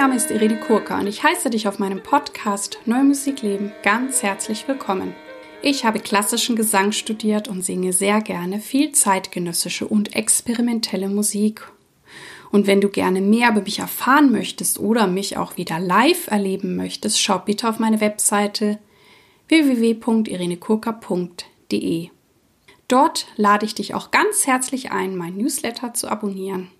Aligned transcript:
Name 0.00 0.16
ist 0.16 0.30
Irene 0.30 0.58
Kurka 0.58 0.98
und 0.98 1.06
ich 1.08 1.22
heiße 1.22 1.50
dich 1.50 1.68
auf 1.68 1.78
meinem 1.78 2.02
Podcast 2.02 2.78
Neue 2.86 3.04
Musik 3.04 3.42
leben 3.42 3.70
ganz 3.82 4.22
herzlich 4.22 4.66
willkommen. 4.66 5.14
Ich 5.60 5.84
habe 5.84 6.00
klassischen 6.00 6.56
Gesang 6.56 6.92
studiert 6.92 7.48
und 7.48 7.62
singe 7.62 7.92
sehr 7.92 8.22
gerne 8.22 8.60
viel 8.60 8.92
zeitgenössische 8.92 9.86
und 9.86 10.16
experimentelle 10.16 11.10
Musik. 11.10 11.70
Und 12.50 12.66
wenn 12.66 12.80
du 12.80 12.88
gerne 12.88 13.20
mehr 13.20 13.50
über 13.50 13.60
mich 13.60 13.80
erfahren 13.80 14.32
möchtest 14.32 14.78
oder 14.78 15.06
mich 15.06 15.36
auch 15.36 15.58
wieder 15.58 15.78
live 15.78 16.28
erleben 16.28 16.76
möchtest, 16.76 17.20
schau 17.20 17.38
bitte 17.38 17.68
auf 17.68 17.78
meine 17.78 18.00
Webseite 18.00 18.78
www.irenekurka.de. 19.48 22.08
Dort 22.88 23.26
lade 23.36 23.66
ich 23.66 23.74
dich 23.74 23.92
auch 23.92 24.10
ganz 24.10 24.46
herzlich 24.46 24.92
ein, 24.92 25.14
mein 25.14 25.36
Newsletter 25.36 25.92
zu 25.92 26.08
abonnieren. 26.08 26.70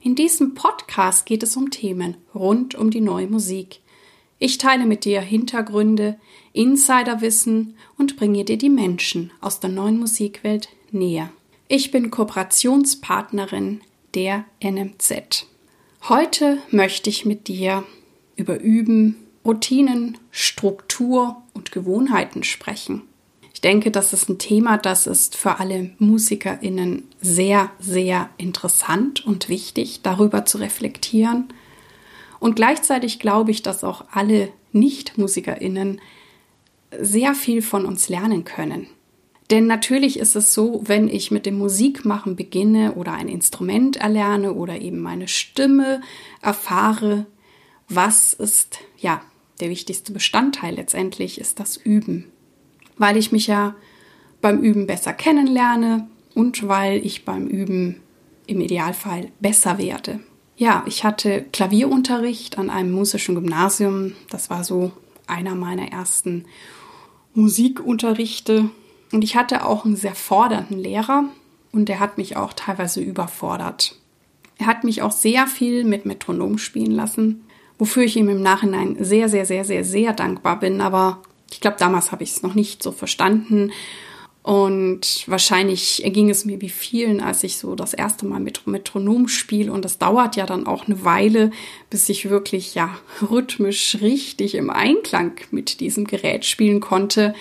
In 0.00 0.14
diesem 0.14 0.54
Podcast 0.54 1.26
geht 1.26 1.42
es 1.42 1.56
um 1.56 1.70
Themen 1.70 2.16
rund 2.34 2.74
um 2.74 2.90
die 2.90 3.00
neue 3.00 3.26
Musik. 3.26 3.80
Ich 4.38 4.58
teile 4.58 4.86
mit 4.86 5.04
dir 5.04 5.20
Hintergründe, 5.20 6.18
Insiderwissen 6.52 7.74
und 7.96 8.16
bringe 8.16 8.44
dir 8.44 8.56
die 8.56 8.70
Menschen 8.70 9.32
aus 9.40 9.58
der 9.58 9.70
neuen 9.70 9.98
Musikwelt 9.98 10.68
näher. 10.92 11.30
Ich 11.66 11.90
bin 11.90 12.10
Kooperationspartnerin 12.10 13.80
der 14.14 14.44
NMZ. 14.62 15.46
Heute 16.08 16.58
möchte 16.70 17.10
ich 17.10 17.26
mit 17.26 17.48
dir 17.48 17.84
über 18.36 18.60
Üben, 18.60 19.16
Routinen, 19.44 20.16
Struktur 20.30 21.42
und 21.54 21.72
Gewohnheiten 21.72 22.44
sprechen. 22.44 23.02
Ich 23.58 23.62
denke, 23.62 23.90
das 23.90 24.12
ist 24.12 24.28
ein 24.28 24.38
Thema, 24.38 24.78
das 24.78 25.08
ist 25.08 25.34
für 25.34 25.58
alle 25.58 25.90
MusikerInnen 25.98 27.08
sehr, 27.20 27.72
sehr 27.80 28.30
interessant 28.36 29.26
und 29.26 29.48
wichtig, 29.48 29.98
darüber 30.04 30.44
zu 30.44 30.58
reflektieren. 30.58 31.48
Und 32.38 32.54
gleichzeitig 32.54 33.18
glaube 33.18 33.50
ich, 33.50 33.62
dass 33.62 33.82
auch 33.82 34.04
alle 34.12 34.50
Nicht-MusikerInnen 34.70 36.00
sehr 37.00 37.34
viel 37.34 37.60
von 37.60 37.84
uns 37.84 38.08
lernen 38.08 38.44
können. 38.44 38.86
Denn 39.50 39.66
natürlich 39.66 40.20
ist 40.20 40.36
es 40.36 40.54
so, 40.54 40.82
wenn 40.84 41.08
ich 41.08 41.32
mit 41.32 41.44
dem 41.44 41.58
Musikmachen 41.58 42.36
beginne 42.36 42.94
oder 42.94 43.14
ein 43.14 43.26
Instrument 43.26 43.96
erlerne 43.96 44.52
oder 44.52 44.80
eben 44.80 45.00
meine 45.00 45.26
Stimme 45.26 46.00
erfahre, 46.42 47.26
was 47.88 48.34
ist 48.34 48.78
ja 48.98 49.20
der 49.58 49.68
wichtigste 49.68 50.12
Bestandteil 50.12 50.76
letztendlich 50.76 51.40
ist 51.40 51.58
das 51.58 51.76
Üben 51.76 52.30
weil 52.98 53.16
ich 53.16 53.32
mich 53.32 53.46
ja 53.46 53.74
beim 54.40 54.60
Üben 54.60 54.86
besser 54.86 55.12
kennenlerne 55.12 56.08
und 56.34 56.68
weil 56.68 57.04
ich 57.04 57.24
beim 57.24 57.46
Üben 57.46 58.00
im 58.46 58.60
Idealfall 58.60 59.30
besser 59.40 59.78
werde. 59.78 60.20
Ja, 60.56 60.82
ich 60.86 61.04
hatte 61.04 61.44
Klavierunterricht 61.52 62.58
an 62.58 62.70
einem 62.70 62.90
musischen 62.90 63.34
Gymnasium. 63.36 64.14
Das 64.30 64.50
war 64.50 64.64
so 64.64 64.92
einer 65.26 65.54
meiner 65.54 65.92
ersten 65.92 66.46
Musikunterrichte. 67.34 68.70
Und 69.12 69.22
ich 69.22 69.36
hatte 69.36 69.64
auch 69.64 69.84
einen 69.84 69.96
sehr 69.96 70.14
fordernden 70.14 70.78
Lehrer 70.78 71.24
und 71.72 71.88
der 71.88 72.00
hat 72.00 72.18
mich 72.18 72.36
auch 72.36 72.52
teilweise 72.52 73.00
überfordert. 73.00 73.96
Er 74.58 74.66
hat 74.66 74.82
mich 74.82 75.02
auch 75.02 75.12
sehr 75.12 75.46
viel 75.46 75.84
mit 75.84 76.04
Metronom 76.04 76.58
spielen 76.58 76.90
lassen, 76.90 77.44
wofür 77.78 78.02
ich 78.02 78.16
ihm 78.16 78.28
im 78.28 78.42
Nachhinein 78.42 78.96
sehr, 78.98 79.28
sehr, 79.28 79.46
sehr, 79.46 79.64
sehr, 79.64 79.84
sehr 79.84 80.12
dankbar 80.12 80.58
bin. 80.58 80.80
Aber 80.80 81.22
ich 81.50 81.60
glaube, 81.60 81.76
damals 81.78 82.12
habe 82.12 82.24
ich 82.24 82.30
es 82.30 82.42
noch 82.42 82.54
nicht 82.54 82.82
so 82.82 82.92
verstanden. 82.92 83.72
Und 84.42 85.24
wahrscheinlich 85.26 86.02
ging 86.06 86.30
es 86.30 86.46
mir 86.46 86.60
wie 86.62 86.70
vielen, 86.70 87.20
als 87.20 87.44
ich 87.44 87.58
so 87.58 87.74
das 87.74 87.92
erste 87.92 88.24
Mal 88.24 88.40
mit 88.40 88.66
Metronom 88.66 89.28
spiele. 89.28 89.72
Und 89.72 89.84
das 89.84 89.98
dauert 89.98 90.36
ja 90.36 90.46
dann 90.46 90.66
auch 90.66 90.86
eine 90.86 91.04
Weile, 91.04 91.50
bis 91.90 92.08
ich 92.08 92.30
wirklich 92.30 92.74
ja 92.74 92.96
rhythmisch 93.20 93.98
richtig 94.00 94.54
im 94.54 94.70
Einklang 94.70 95.32
mit 95.50 95.80
diesem 95.80 96.06
Gerät 96.06 96.46
spielen 96.46 96.80
konnte. 96.80 97.34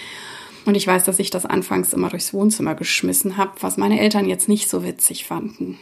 Und 0.65 0.75
ich 0.75 0.85
weiß, 0.85 1.05
dass 1.05 1.19
ich 1.19 1.29
das 1.29 1.45
anfangs 1.45 1.93
immer 1.93 2.09
durchs 2.09 2.33
Wohnzimmer 2.33 2.75
geschmissen 2.75 3.37
habe, 3.37 3.53
was 3.61 3.77
meine 3.77 4.01
Eltern 4.01 4.27
jetzt 4.27 4.49
nicht 4.49 4.69
so 4.69 4.83
witzig 4.83 5.23
fanden. 5.23 5.79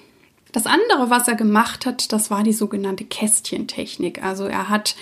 Das 0.55 0.67
andere, 0.67 1.09
was 1.09 1.27
er 1.27 1.35
gemacht 1.35 1.85
hat, 1.85 2.13
das 2.13 2.31
war 2.31 2.41
die 2.41 2.53
sogenannte 2.53 3.03
Kästchentechnik. 3.03 4.23
Also 4.23 4.45
er 4.45 4.69
hat 4.69 4.95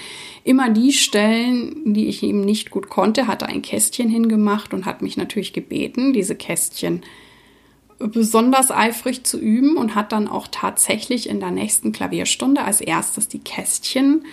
immer 0.43 0.71
die 0.71 0.91
Stellen, 0.91 1.93
die 1.93 2.07
ich 2.07 2.23
ihm 2.23 2.41
nicht 2.41 2.71
gut 2.71 2.89
konnte, 2.89 3.27
hat 3.27 3.43
er 3.43 3.49
ein 3.49 3.61
Kästchen 3.61 4.09
hingemacht 4.09 4.73
und 4.73 4.87
hat 4.87 5.03
mich 5.03 5.15
natürlich 5.15 5.53
gebeten, 5.53 6.11
diese 6.11 6.33
Kästchen 6.33 7.03
besonders 7.99 8.71
eifrig 8.71 9.25
zu 9.25 9.39
üben 9.39 9.77
und 9.77 9.93
hat 9.93 10.11
dann 10.11 10.27
auch 10.27 10.47
tatsächlich 10.49 11.29
in 11.29 11.39
der 11.39 11.51
nächsten 11.51 11.91
Klavierstunde 11.91 12.63
als 12.63 12.81
erstes 12.81 13.27
die 13.27 13.37
Kästchen 13.37 14.25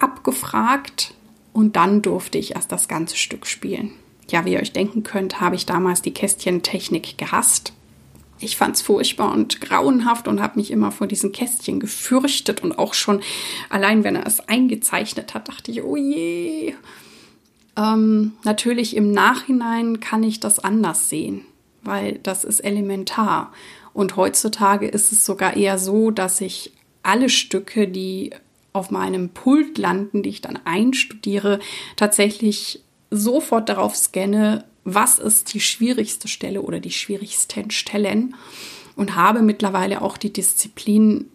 abgefragt 0.00 1.14
und 1.52 1.76
dann 1.76 2.02
durfte 2.02 2.36
ich 2.36 2.56
erst 2.56 2.72
das 2.72 2.88
ganze 2.88 3.16
Stück 3.16 3.46
spielen. 3.46 3.92
Ja, 4.28 4.44
wie 4.44 4.54
ihr 4.54 4.60
euch 4.60 4.72
denken 4.72 5.04
könnt, 5.04 5.40
habe 5.40 5.54
ich 5.54 5.66
damals 5.66 6.02
die 6.02 6.14
Kästchentechnik 6.14 7.16
gehasst 7.16 7.73
ich 8.44 8.56
fand 8.56 8.76
es 8.76 8.82
furchtbar 8.82 9.32
und 9.32 9.60
grauenhaft 9.60 10.28
und 10.28 10.40
habe 10.40 10.58
mich 10.58 10.70
immer 10.70 10.92
vor 10.92 11.06
diesen 11.06 11.32
Kästchen 11.32 11.80
gefürchtet 11.80 12.62
und 12.62 12.78
auch 12.78 12.94
schon 12.94 13.20
allein, 13.70 14.04
wenn 14.04 14.16
er 14.16 14.26
es 14.26 14.40
eingezeichnet 14.48 15.34
hat, 15.34 15.48
dachte 15.48 15.70
ich, 15.70 15.82
oh 15.82 15.96
je. 15.96 16.74
Ähm, 17.76 18.32
natürlich 18.44 18.96
im 18.96 19.12
Nachhinein 19.12 20.00
kann 20.00 20.22
ich 20.22 20.40
das 20.40 20.58
anders 20.58 21.08
sehen, 21.08 21.42
weil 21.82 22.18
das 22.22 22.44
ist 22.44 22.60
elementar. 22.60 23.52
Und 23.92 24.16
heutzutage 24.16 24.86
ist 24.86 25.12
es 25.12 25.24
sogar 25.24 25.56
eher 25.56 25.78
so, 25.78 26.10
dass 26.10 26.40
ich 26.40 26.72
alle 27.02 27.28
Stücke, 27.28 27.88
die 27.88 28.30
auf 28.72 28.90
meinem 28.90 29.28
Pult 29.28 29.78
landen, 29.78 30.22
die 30.22 30.30
ich 30.30 30.40
dann 30.40 30.58
einstudiere, 30.64 31.60
tatsächlich 31.96 32.82
sofort 33.10 33.68
darauf 33.68 33.94
scanne, 33.94 34.64
was 34.84 35.18
ist 35.18 35.54
die 35.54 35.60
schwierigste 35.60 36.28
Stelle 36.28 36.62
oder 36.62 36.80
die 36.80 36.90
schwierigsten 36.90 37.70
Stellen 37.70 38.34
und 38.96 39.16
habe 39.16 39.42
mittlerweile 39.42 40.02
auch 40.02 40.16
die 40.16 40.32
Disziplin, 40.32 41.30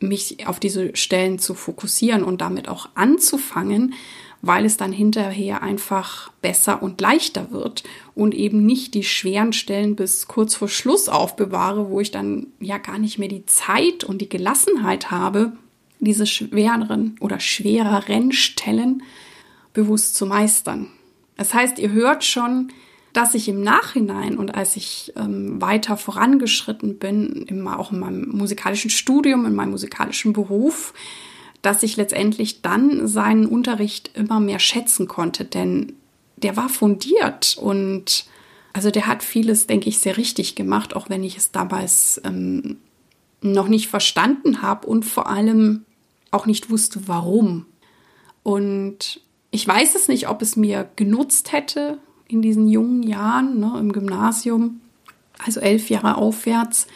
mich 0.00 0.46
auf 0.46 0.60
diese 0.60 0.96
Stellen 0.96 1.38
zu 1.38 1.54
fokussieren 1.54 2.24
und 2.24 2.40
damit 2.40 2.68
auch 2.68 2.88
anzufangen, 2.94 3.94
weil 4.42 4.66
es 4.66 4.76
dann 4.76 4.92
hinterher 4.92 5.62
einfach 5.62 6.30
besser 6.42 6.82
und 6.82 7.00
leichter 7.00 7.50
wird 7.50 7.84
und 8.14 8.34
eben 8.34 8.66
nicht 8.66 8.92
die 8.92 9.04
schweren 9.04 9.54
Stellen 9.54 9.96
bis 9.96 10.28
kurz 10.28 10.54
vor 10.54 10.68
Schluss 10.68 11.08
aufbewahre, 11.08 11.88
wo 11.88 12.00
ich 12.00 12.10
dann 12.10 12.48
ja 12.60 12.76
gar 12.76 12.98
nicht 12.98 13.18
mehr 13.18 13.28
die 13.28 13.46
Zeit 13.46 14.04
und 14.04 14.20
die 14.20 14.28
Gelassenheit 14.28 15.10
habe, 15.10 15.52
diese 16.00 16.26
schwereren 16.26 17.16
oder 17.20 17.40
schwereren 17.40 18.32
Stellen 18.32 19.02
bewusst 19.72 20.14
zu 20.14 20.26
meistern. 20.26 20.88
Das 21.36 21.54
heißt, 21.54 21.78
ihr 21.78 21.92
hört 21.92 22.24
schon, 22.24 22.70
dass 23.14 23.34
ich 23.34 23.48
im 23.48 23.62
Nachhinein 23.62 24.36
und 24.36 24.54
als 24.54 24.76
ich 24.76 25.12
ähm, 25.16 25.62
weiter 25.62 25.96
vorangeschritten 25.96 26.98
bin, 26.98 27.44
immer 27.46 27.78
auch 27.78 27.92
in 27.92 28.00
meinem 28.00 28.28
musikalischen 28.28 28.90
Studium, 28.90 29.46
in 29.46 29.54
meinem 29.54 29.70
musikalischen 29.70 30.32
Beruf, 30.32 30.92
dass 31.62 31.84
ich 31.84 31.96
letztendlich 31.96 32.60
dann 32.60 33.06
seinen 33.06 33.46
Unterricht 33.46 34.10
immer 34.14 34.40
mehr 34.40 34.58
schätzen 34.58 35.06
konnte, 35.06 35.44
denn 35.44 35.94
der 36.36 36.56
war 36.56 36.68
fundiert 36.68 37.56
und 37.58 38.26
also 38.72 38.90
der 38.90 39.06
hat 39.06 39.22
vieles, 39.22 39.68
denke 39.68 39.88
ich, 39.88 40.00
sehr 40.00 40.16
richtig 40.16 40.56
gemacht, 40.56 40.96
auch 40.96 41.08
wenn 41.08 41.22
ich 41.22 41.36
es 41.36 41.52
damals 41.52 42.20
ähm, 42.24 42.78
noch 43.40 43.68
nicht 43.68 43.88
verstanden 43.88 44.60
habe 44.60 44.88
und 44.88 45.04
vor 45.04 45.30
allem 45.30 45.84
auch 46.32 46.46
nicht 46.46 46.68
wusste, 46.68 47.06
warum. 47.06 47.66
Und 48.42 49.20
ich 49.52 49.66
weiß 49.66 49.94
es 49.94 50.08
nicht, 50.08 50.28
ob 50.28 50.42
es 50.42 50.56
mir 50.56 50.90
genutzt 50.96 51.52
hätte, 51.52 51.98
in 52.34 52.42
diesen 52.42 52.68
jungen 52.68 53.02
Jahren 53.02 53.60
ne, 53.60 53.76
im 53.78 53.92
Gymnasium, 53.92 54.80
also 55.38 55.60
elf 55.60 55.88
Jahre 55.88 56.16
aufwärts, 56.16 56.86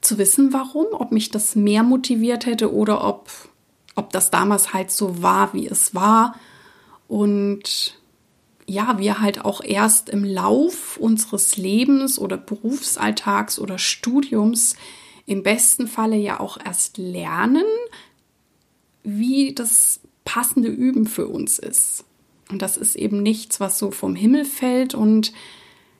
zu 0.00 0.18
wissen, 0.18 0.52
warum, 0.52 0.86
ob 0.92 1.12
mich 1.12 1.30
das 1.30 1.56
mehr 1.56 1.82
motiviert 1.82 2.46
hätte 2.46 2.72
oder 2.72 3.06
ob, 3.06 3.30
ob 3.94 4.12
das 4.12 4.30
damals 4.30 4.72
halt 4.72 4.90
so 4.90 5.22
war, 5.22 5.52
wie 5.54 5.66
es 5.66 5.94
war. 5.94 6.36
Und 7.08 7.98
ja, 8.66 8.98
wir 8.98 9.20
halt 9.20 9.44
auch 9.44 9.62
erst 9.62 10.08
im 10.08 10.24
Lauf 10.24 10.96
unseres 10.96 11.56
Lebens 11.56 12.18
oder 12.18 12.36
Berufsalltags 12.36 13.58
oder 13.58 13.78
Studiums 13.78 14.76
im 15.26 15.42
besten 15.42 15.86
Falle 15.86 16.16
ja 16.16 16.40
auch 16.40 16.58
erst 16.62 16.98
lernen, 16.98 17.64
wie 19.02 19.54
das 19.54 20.00
passende 20.24 20.68
Üben 20.68 21.06
für 21.06 21.26
uns 21.26 21.58
ist. 21.58 22.04
Und 22.54 22.62
das 22.62 22.76
ist 22.76 22.94
eben 22.94 23.20
nichts, 23.20 23.58
was 23.58 23.80
so 23.80 23.90
vom 23.90 24.14
Himmel 24.14 24.44
fällt. 24.44 24.94
Und 24.94 25.32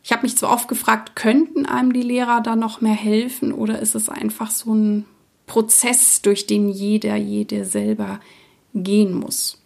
ich 0.04 0.12
habe 0.12 0.22
mich 0.22 0.36
zwar 0.36 0.52
oft 0.52 0.68
gefragt, 0.68 1.16
könnten 1.16 1.66
einem 1.66 1.92
die 1.92 2.02
Lehrer 2.02 2.42
da 2.42 2.54
noch 2.54 2.80
mehr 2.80 2.94
helfen 2.94 3.50
oder 3.50 3.80
ist 3.80 3.96
es 3.96 4.08
einfach 4.08 4.52
so 4.52 4.72
ein 4.72 5.04
Prozess, 5.48 6.22
durch 6.22 6.46
den 6.46 6.68
jeder, 6.68 7.16
jede 7.16 7.64
selber 7.64 8.20
gehen 8.72 9.14
muss. 9.14 9.60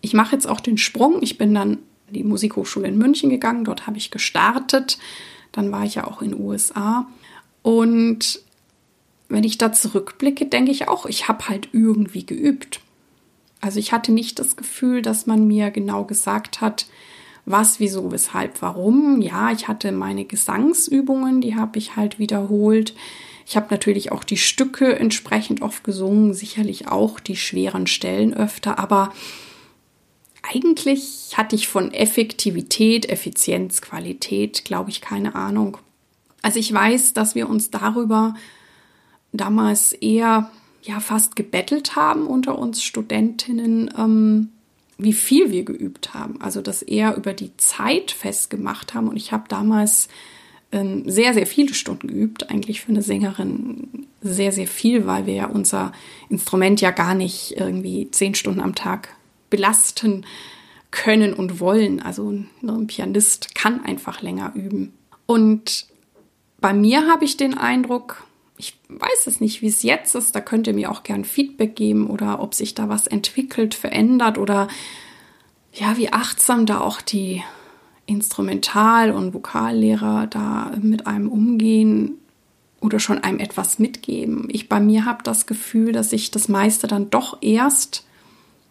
Ich 0.00 0.14
mache 0.14 0.34
jetzt 0.34 0.48
auch 0.48 0.60
den 0.60 0.78
Sprung. 0.78 1.18
Ich 1.20 1.36
bin 1.36 1.52
dann 1.52 1.80
in 2.06 2.14
die 2.14 2.24
Musikhochschule 2.24 2.88
in 2.88 2.96
München 2.96 3.28
gegangen. 3.28 3.66
Dort 3.66 3.86
habe 3.86 3.98
ich 3.98 4.10
gestartet. 4.10 4.96
Dann 5.52 5.70
war 5.70 5.84
ich 5.84 5.96
ja 5.96 6.06
auch 6.06 6.22
in 6.22 6.30
den 6.30 6.40
USA. 6.40 7.06
Und 7.60 8.40
wenn 9.28 9.44
ich 9.44 9.58
da 9.58 9.70
zurückblicke, 9.70 10.46
denke 10.46 10.70
ich 10.70 10.88
auch, 10.88 11.04
ich 11.04 11.28
habe 11.28 11.50
halt 11.50 11.68
irgendwie 11.72 12.24
geübt. 12.24 12.80
Also 13.62 13.78
ich 13.78 13.92
hatte 13.92 14.12
nicht 14.12 14.38
das 14.40 14.56
Gefühl, 14.56 15.00
dass 15.00 15.26
man 15.26 15.46
mir 15.46 15.70
genau 15.70 16.04
gesagt 16.04 16.60
hat, 16.60 16.86
was, 17.46 17.80
wieso, 17.80 18.12
weshalb, 18.12 18.60
warum. 18.60 19.22
Ja, 19.22 19.50
ich 19.52 19.68
hatte 19.68 19.92
meine 19.92 20.24
Gesangsübungen, 20.24 21.40
die 21.40 21.56
habe 21.56 21.78
ich 21.78 21.96
halt 21.96 22.18
wiederholt. 22.18 22.94
Ich 23.46 23.56
habe 23.56 23.68
natürlich 23.70 24.12
auch 24.12 24.24
die 24.24 24.36
Stücke 24.36 24.98
entsprechend 24.98 25.62
oft 25.62 25.84
gesungen, 25.84 26.34
sicherlich 26.34 26.88
auch 26.88 27.20
die 27.20 27.36
schweren 27.36 27.86
Stellen 27.86 28.34
öfter, 28.34 28.78
aber 28.78 29.12
eigentlich 30.42 31.34
hatte 31.36 31.54
ich 31.54 31.68
von 31.68 31.94
Effektivität, 31.94 33.08
Effizienz, 33.08 33.80
Qualität, 33.80 34.64
glaube 34.64 34.90
ich, 34.90 35.00
keine 35.00 35.36
Ahnung. 35.36 35.78
Also 36.42 36.58
ich 36.58 36.72
weiß, 36.72 37.14
dass 37.14 37.36
wir 37.36 37.48
uns 37.48 37.70
darüber 37.70 38.34
damals 39.32 39.92
eher 39.92 40.50
ja 40.82 41.00
fast 41.00 41.36
gebettelt 41.36 41.96
haben 41.96 42.26
unter 42.26 42.58
uns 42.58 42.82
Studentinnen, 42.82 43.92
ähm, 43.96 44.48
wie 44.98 45.12
viel 45.12 45.50
wir 45.50 45.64
geübt 45.64 46.14
haben. 46.14 46.40
Also 46.40 46.60
das 46.60 46.82
eher 46.82 47.16
über 47.16 47.32
die 47.32 47.56
Zeit 47.56 48.10
festgemacht 48.10 48.94
haben. 48.94 49.08
Und 49.08 49.16
ich 49.16 49.32
habe 49.32 49.44
damals 49.48 50.08
ähm, 50.70 51.08
sehr, 51.08 51.34
sehr 51.34 51.46
viele 51.46 51.74
Stunden 51.74 52.08
geübt. 52.08 52.50
Eigentlich 52.50 52.80
für 52.80 52.90
eine 52.90 53.02
Sängerin 53.02 54.06
sehr, 54.20 54.52
sehr 54.52 54.66
viel, 54.66 55.06
weil 55.06 55.26
wir 55.26 55.34
ja 55.34 55.46
unser 55.46 55.92
Instrument 56.28 56.80
ja 56.80 56.90
gar 56.90 57.14
nicht 57.14 57.54
irgendwie 57.56 58.10
zehn 58.10 58.34
Stunden 58.34 58.60
am 58.60 58.74
Tag 58.74 59.14
belasten 59.50 60.24
können 60.90 61.34
und 61.34 61.60
wollen. 61.60 62.00
Also 62.00 62.30
ein 62.30 62.86
Pianist 62.86 63.54
kann 63.54 63.84
einfach 63.84 64.22
länger 64.22 64.52
üben. 64.54 64.92
Und 65.26 65.86
bei 66.60 66.72
mir 66.72 67.08
habe 67.08 67.24
ich 67.24 67.36
den 67.36 67.56
Eindruck, 67.56 68.24
ich 68.62 68.78
weiß 68.88 69.26
es 69.26 69.40
nicht, 69.40 69.60
wie 69.60 69.66
es 69.66 69.82
jetzt 69.82 70.14
ist. 70.14 70.36
Da 70.36 70.40
könnt 70.40 70.68
ihr 70.68 70.72
mir 70.72 70.92
auch 70.92 71.02
gern 71.02 71.24
Feedback 71.24 71.74
geben 71.74 72.06
oder 72.06 72.40
ob 72.40 72.54
sich 72.54 72.74
da 72.74 72.88
was 72.88 73.08
entwickelt, 73.08 73.74
verändert 73.74 74.38
oder 74.38 74.68
ja, 75.72 75.96
wie 75.96 76.12
achtsam 76.12 76.64
da 76.64 76.80
auch 76.80 77.00
die 77.00 77.42
Instrumental- 78.06 79.10
und 79.10 79.34
Vokallehrer 79.34 80.28
da 80.28 80.70
mit 80.80 81.08
einem 81.08 81.28
umgehen 81.28 82.18
oder 82.80 83.00
schon 83.00 83.18
einem 83.18 83.40
etwas 83.40 83.80
mitgeben. 83.80 84.46
Ich 84.48 84.68
bei 84.68 84.78
mir 84.78 85.06
habe 85.06 85.24
das 85.24 85.46
Gefühl, 85.46 85.90
dass 85.90 86.12
ich 86.12 86.30
das 86.30 86.48
meiste 86.48 86.86
dann 86.86 87.10
doch 87.10 87.38
erst 87.40 88.06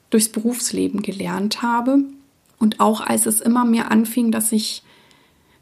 durchs 0.09 0.29
Berufsleben 0.29 1.01
gelernt 1.01 1.61
habe 1.61 1.99
und 2.59 2.79
auch 2.79 3.01
als 3.01 3.25
es 3.25 3.41
immer 3.41 3.65
mehr 3.65 3.91
anfing, 3.91 4.31
dass 4.31 4.53
ich 4.53 4.83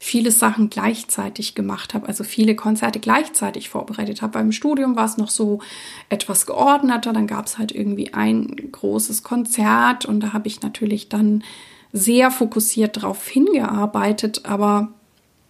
viele 0.02 0.32
Sachen 0.32 0.70
gleichzeitig 0.70 1.54
gemacht 1.54 1.92
habe, 1.92 2.08
also 2.08 2.24
viele 2.24 2.56
Konzerte 2.56 3.00
gleichzeitig 3.00 3.68
vorbereitet 3.68 4.22
habe. 4.22 4.32
Beim 4.32 4.50
Studium 4.50 4.96
war 4.96 5.04
es 5.04 5.18
noch 5.18 5.28
so 5.28 5.60
etwas 6.08 6.46
geordneter, 6.46 7.12
dann 7.12 7.26
gab 7.26 7.44
es 7.44 7.58
halt 7.58 7.70
irgendwie 7.70 8.14
ein 8.14 8.72
großes 8.72 9.22
Konzert 9.22 10.06
und 10.06 10.20
da 10.20 10.32
habe 10.32 10.48
ich 10.48 10.62
natürlich 10.62 11.10
dann 11.10 11.44
sehr 11.92 12.30
fokussiert 12.30 12.96
darauf 12.96 13.28
hingearbeitet, 13.28 14.46
aber 14.46 14.88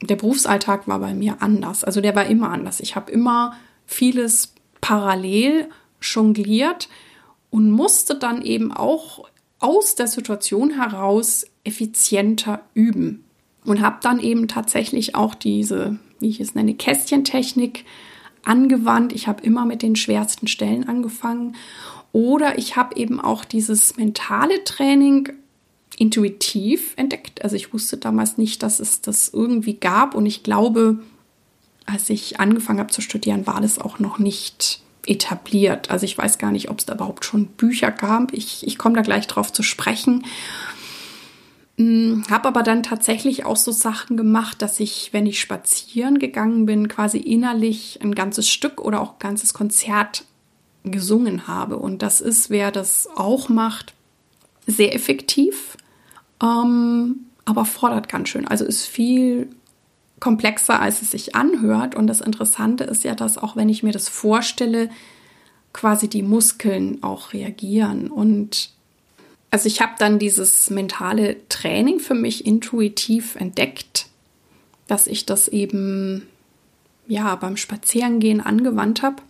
der 0.02 0.16
Berufsalltag 0.16 0.88
war 0.88 0.98
bei 0.98 1.14
mir 1.14 1.36
anders. 1.40 1.84
Also 1.84 2.00
der 2.00 2.16
war 2.16 2.26
immer 2.26 2.50
anders. 2.50 2.80
Ich 2.80 2.96
habe 2.96 3.12
immer 3.12 3.54
vieles 3.86 4.54
parallel 4.80 5.68
jongliert 6.00 6.88
und 7.50 7.70
musste 7.70 8.16
dann 8.16 8.42
eben 8.42 8.72
auch 8.72 9.28
aus 9.60 9.94
der 9.94 10.08
Situation 10.08 10.70
heraus 10.70 11.46
effizienter 11.62 12.62
üben 12.74 13.24
und 13.64 13.80
habe 13.80 13.98
dann 14.02 14.20
eben 14.20 14.48
tatsächlich 14.48 15.14
auch 15.14 15.34
diese, 15.34 15.98
wie 16.18 16.28
ich 16.28 16.40
es 16.40 16.54
nenne, 16.54 16.74
Kästchentechnik 16.74 17.84
angewandt. 18.44 19.12
Ich 19.12 19.28
habe 19.28 19.42
immer 19.42 19.66
mit 19.66 19.82
den 19.82 19.96
schwersten 19.96 20.46
Stellen 20.46 20.88
angefangen 20.88 21.56
oder 22.12 22.58
ich 22.58 22.76
habe 22.76 22.96
eben 22.96 23.20
auch 23.20 23.44
dieses 23.44 23.96
mentale 23.96 24.64
Training 24.64 25.30
intuitiv 25.96 26.94
entdeckt. 26.96 27.42
Also 27.44 27.56
ich 27.56 27.72
wusste 27.72 27.98
damals 27.98 28.38
nicht, 28.38 28.62
dass 28.62 28.80
es 28.80 29.00
das 29.00 29.28
irgendwie 29.28 29.74
gab 29.74 30.14
und 30.14 30.26
ich 30.26 30.42
glaube, 30.42 30.98
als 31.86 32.08
ich 32.08 32.40
angefangen 32.40 32.78
habe 32.78 32.90
zu 32.90 33.00
studieren, 33.00 33.46
war 33.46 33.60
das 33.60 33.78
auch 33.78 33.98
noch 33.98 34.18
nicht 34.18 34.82
etabliert. 35.06 35.90
Also 35.90 36.04
ich 36.04 36.16
weiß 36.16 36.38
gar 36.38 36.52
nicht, 36.52 36.70
ob 36.70 36.78
es 36.78 36.86
da 36.86 36.94
überhaupt 36.94 37.24
schon 37.24 37.46
Bücher 37.46 37.90
gab. 37.90 38.32
Ich, 38.32 38.66
ich 38.66 38.78
komme 38.78 38.94
da 38.94 39.02
gleich 39.02 39.26
drauf 39.26 39.52
zu 39.52 39.62
sprechen. 39.62 40.24
Hm, 41.80 42.24
habe 42.28 42.46
aber 42.46 42.62
dann 42.62 42.82
tatsächlich 42.82 43.46
auch 43.46 43.56
so 43.56 43.72
Sachen 43.72 44.18
gemacht, 44.18 44.60
dass 44.60 44.80
ich, 44.80 45.14
wenn 45.14 45.24
ich 45.24 45.40
spazieren 45.40 46.18
gegangen 46.18 46.66
bin, 46.66 46.88
quasi 46.88 47.16
innerlich 47.16 48.00
ein 48.02 48.14
ganzes 48.14 48.50
Stück 48.50 48.82
oder 48.82 49.00
auch 49.00 49.14
ein 49.14 49.18
ganzes 49.18 49.54
Konzert 49.54 50.26
gesungen 50.84 51.48
habe. 51.48 51.78
Und 51.78 52.02
das 52.02 52.20
ist, 52.20 52.50
wer 52.50 52.70
das 52.70 53.08
auch 53.16 53.48
macht, 53.48 53.94
sehr 54.66 54.94
effektiv, 54.94 55.78
ähm, 56.42 57.20
aber 57.46 57.64
fordert 57.64 58.10
ganz 58.10 58.28
schön. 58.28 58.46
Also 58.46 58.66
ist 58.66 58.84
viel 58.84 59.48
komplexer, 60.20 60.82
als 60.82 61.00
es 61.00 61.12
sich 61.12 61.34
anhört. 61.34 61.94
Und 61.94 62.08
das 62.08 62.20
Interessante 62.20 62.84
ist 62.84 63.04
ja, 63.04 63.14
dass 63.14 63.38
auch 63.38 63.56
wenn 63.56 63.70
ich 63.70 63.82
mir 63.82 63.92
das 63.92 64.10
vorstelle, 64.10 64.90
quasi 65.72 66.08
die 66.08 66.22
Muskeln 66.22 67.02
auch 67.02 67.32
reagieren. 67.32 68.10
Und 68.10 68.70
also 69.50 69.66
ich 69.66 69.80
habe 69.80 69.92
dann 69.98 70.18
dieses 70.18 70.70
mentale 70.70 71.36
Training 71.48 71.98
für 71.98 72.14
mich 72.14 72.46
intuitiv 72.46 73.36
entdeckt, 73.36 74.06
dass 74.86 75.06
ich 75.06 75.26
das 75.26 75.48
eben 75.48 76.26
ja 77.08 77.34
beim 77.34 77.56
Spazierengehen 77.56 78.40
angewandt 78.40 79.02
habe. 79.02 79.22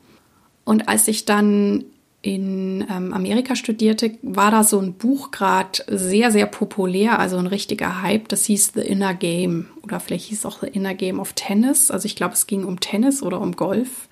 Und 0.65 0.89
als 0.89 1.09
ich 1.09 1.25
dann 1.25 1.85
in 2.23 2.85
ähm, 2.91 3.15
Amerika 3.15 3.57
studierte, 3.57 4.19
war 4.21 4.51
da 4.51 4.63
so 4.63 4.79
ein 4.79 4.93
Buch 4.93 5.31
gerade 5.31 5.83
sehr, 5.89 6.31
sehr 6.31 6.47
populär, 6.47 7.19
also 7.19 7.39
ein 7.39 7.47
richtiger 7.47 8.03
Hype. 8.03 8.29
Das 8.29 8.45
hieß 8.45 8.73
The 8.75 8.81
Inner 8.81 9.15
Game 9.15 9.69
oder 9.83 10.01
vielleicht 10.01 10.27
hieß 10.27 10.41
es 10.41 10.47
auch 10.47 10.61
The 10.61 10.67
Inner 10.67 10.95
Game 10.95 11.19
of 11.19 11.33
Tennis. 11.33 11.91
Also 11.91 12.05
ich 12.05 12.17
glaube, 12.17 12.35
es 12.35 12.47
ging 12.47 12.65
um 12.65 12.79
Tennis 12.79 13.23
oder 13.23 13.41
um 13.41 13.57
Golf. 13.57 14.09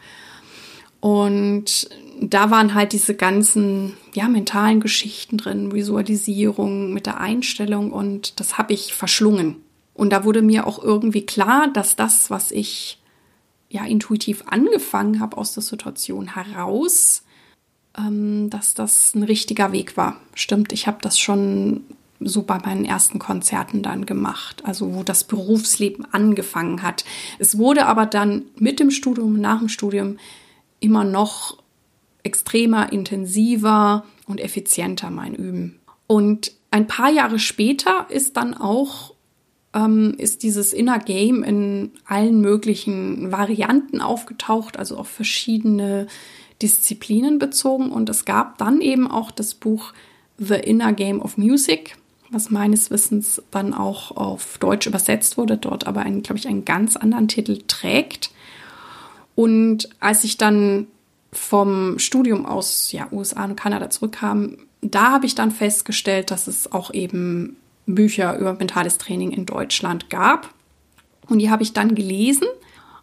Und 1.01 1.89
da 2.21 2.51
waren 2.51 2.75
halt 2.75 2.93
diese 2.93 3.15
ganzen 3.15 3.95
ja, 4.15 4.29
mentalen 4.29 4.81
Geschichten 4.81 5.39
drin, 5.39 5.73
Visualisierung 5.73 6.93
mit 6.93 7.07
der 7.07 7.21
Einstellung 7.21 7.93
und 7.93 8.41
das 8.41 8.59
habe 8.59 8.73
ich 8.73 8.95
verschlungen. 8.95 9.57
Und 9.95 10.11
da 10.11 10.25
wurde 10.25 10.43
mir 10.43 10.67
auch 10.67 10.83
irgendwie 10.83 11.27
klar, 11.27 11.69
dass 11.73 11.97
das, 11.97 12.31
was 12.31 12.51
ich 12.51 13.01
ja 13.69 13.85
intuitiv 13.85 14.45
angefangen 14.47 15.21
habe 15.21 15.37
aus 15.37 15.53
der 15.53 15.63
Situation 15.63 16.35
heraus, 16.35 17.25
ähm, 17.97 18.51
dass 18.51 18.75
das 18.75 19.15
ein 19.15 19.23
richtiger 19.23 19.73
Weg 19.73 19.97
war. 19.97 20.21
Stimmt, 20.35 20.73
ich 20.73 20.87
habe 20.87 20.99
das 21.01 21.19
schon 21.19 21.83
so 22.21 22.43
bei 22.43 22.59
meinen 22.59 22.85
ersten 22.85 23.19
Konzerten 23.19 23.83
dann 23.83 24.07
gemacht, 24.07 24.65
also 24.65 24.95
wo 24.95 25.03
das 25.05 25.25
Berufsleben 25.25 26.05
angefangen 26.13 26.83
hat. 26.83 27.05
Es 27.39 27.59
wurde 27.59 27.87
aber 27.87 28.07
dann 28.07 28.43
mit 28.57 28.81
dem 28.81 28.91
Studium, 28.91 29.41
nach 29.41 29.61
dem 29.61 29.69
Studium 29.69 30.17
immer 30.81 31.05
noch 31.05 31.59
extremer, 32.23 32.93
intensiver 32.93 34.05
und 34.27 34.41
effizienter 34.41 35.11
mein 35.11 35.35
Üben. 35.35 35.81
Und 36.07 36.53
ein 36.71 36.87
paar 36.87 37.11
Jahre 37.11 37.39
später 37.39 38.07
ist 38.11 38.37
dann 38.37 38.55
auch 38.55 39.15
ähm, 39.75 40.15
ist 40.19 40.43
dieses 40.43 40.73
Inner 40.73 40.99
Game 40.99 41.43
in 41.43 41.93
allen 42.07 42.41
möglichen 42.41 43.33
Varianten 43.33 44.01
aufgetaucht, 44.01 44.79
also 44.79 44.97
auf 44.97 45.09
verschiedene 45.09 46.07
Disziplinen 46.63 47.39
bezogen. 47.39 47.91
Und 47.91 48.09
es 48.09 48.25
gab 48.25 48.59
dann 48.59 48.81
eben 48.81 49.11
auch 49.11 49.31
das 49.31 49.55
Buch 49.55 49.93
The 50.39 50.55
Inner 50.55 50.93
Game 50.93 51.21
of 51.21 51.37
Music, 51.37 51.97
was 52.31 52.51
meines 52.51 52.91
Wissens 52.91 53.43
dann 53.51 53.75
auch 53.75 54.17
auf 54.17 54.59
Deutsch 54.59 54.87
übersetzt 54.87 55.37
wurde, 55.37 55.57
dort 55.57 55.87
aber, 55.87 56.01
einen, 56.01 56.23
glaube 56.23 56.39
ich, 56.39 56.49
einen 56.49 56.65
ganz 56.65 56.97
anderen 56.97 57.29
Titel 57.29 57.63
trägt. 57.67 58.31
Und 59.39 59.89
als 60.01 60.25
ich 60.25 60.37
dann 60.37 60.89
vom 61.33 62.01
Studium 62.01 62.45
aus 62.45 62.91
ja, 62.91 63.07
USA 63.13 63.45
und 63.45 63.55
Kanada 63.55 63.89
zurückkam, 63.89 64.57
da 64.81 65.13
habe 65.13 65.27
ich 65.27 65.37
dann 65.37 65.53
festgestellt, 65.53 66.33
dass 66.33 66.49
es 66.49 66.73
auch 66.73 66.93
eben 66.93 67.55
Bücher 67.87 68.37
über 68.37 68.55
mentales 68.55 68.99
Training 68.99 69.31
in 69.31 69.47
Deutschland 69.47 70.11
gab. 70.11 70.53
Und 71.29 71.39
die 71.39 71.51
habe 71.51 71.63
ich 71.63 71.73
dann 71.73 71.95
gelesen 71.95 72.49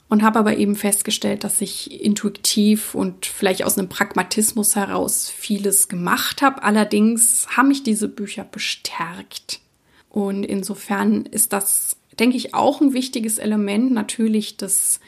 und 0.10 0.24
habe 0.24 0.40
aber 0.40 0.58
eben 0.58 0.76
festgestellt, 0.76 1.46
dass 1.46 1.62
ich 1.62 2.04
intuitiv 2.04 2.96
und 2.96 3.26
vielleicht 3.26 3.64
aus 3.64 3.78
einem 3.78 3.88
Pragmatismus 3.88 4.76
heraus 4.76 5.30
vieles 5.30 5.88
gemacht 5.88 6.42
habe. 6.42 6.64
Allerdings 6.64 7.48
haben 7.56 7.70
mich 7.70 7.84
diese 7.84 8.10
Bücher 8.10 8.44
bestärkt. 8.44 9.62
Und 10.10 10.44
insofern 10.44 11.28
ist 11.28 11.54
das, 11.54 11.96
denke 12.20 12.36
ich, 12.36 12.54
auch 12.54 12.82
ein 12.82 12.92
wichtiges 12.92 13.38
Element 13.38 13.94
natürlich 13.94 14.58
das 14.58 15.00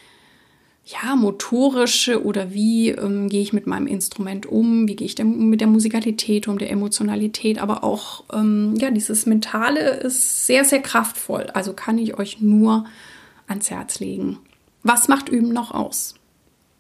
ja, 0.88 1.18
motorische 1.18 2.24
oder 2.24 2.54
wie 2.54 2.90
ähm, 2.92 3.28
gehe 3.28 3.42
ich 3.42 3.52
mit 3.52 3.68
meinem 3.68 3.88
Instrument 3.88 4.46
um, 4.46 4.88
wie 4.88 4.96
gehe 4.96 5.06
ich 5.06 5.16
denn 5.16 5.50
mit 5.50 5.60
der 5.60 5.68
Musikalität 5.68 6.48
um, 6.48 6.58
der 6.58 6.72
Emotionalität, 6.72 7.60
aber 7.60 7.84
auch 7.84 8.24
ähm, 8.32 8.74
ja, 8.78 8.90
dieses 8.90 9.26
Mentale 9.26 9.82
ist 9.82 10.46
sehr, 10.46 10.64
sehr 10.64 10.82
kraftvoll. 10.82 11.48
Also 11.54 11.74
kann 11.74 11.98
ich 11.98 12.18
euch 12.18 12.40
nur 12.40 12.86
ans 13.48 13.70
Herz 13.70 14.00
legen. 14.00 14.40
Was 14.82 15.10
macht 15.10 15.28
Üben 15.28 15.52
noch 15.52 15.72
aus? 15.72 16.16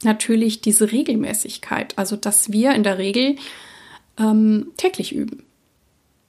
Natürlich 0.03 0.61
diese 0.61 0.89
Regelmäßigkeit, 0.89 1.97
also 1.97 2.15
dass 2.15 2.53
wir 2.53 2.71
in 2.75 2.83
der 2.83 2.99
Regel 2.99 3.35
ähm, 4.17 4.71
täglich 4.77 5.13
üben. 5.13 5.43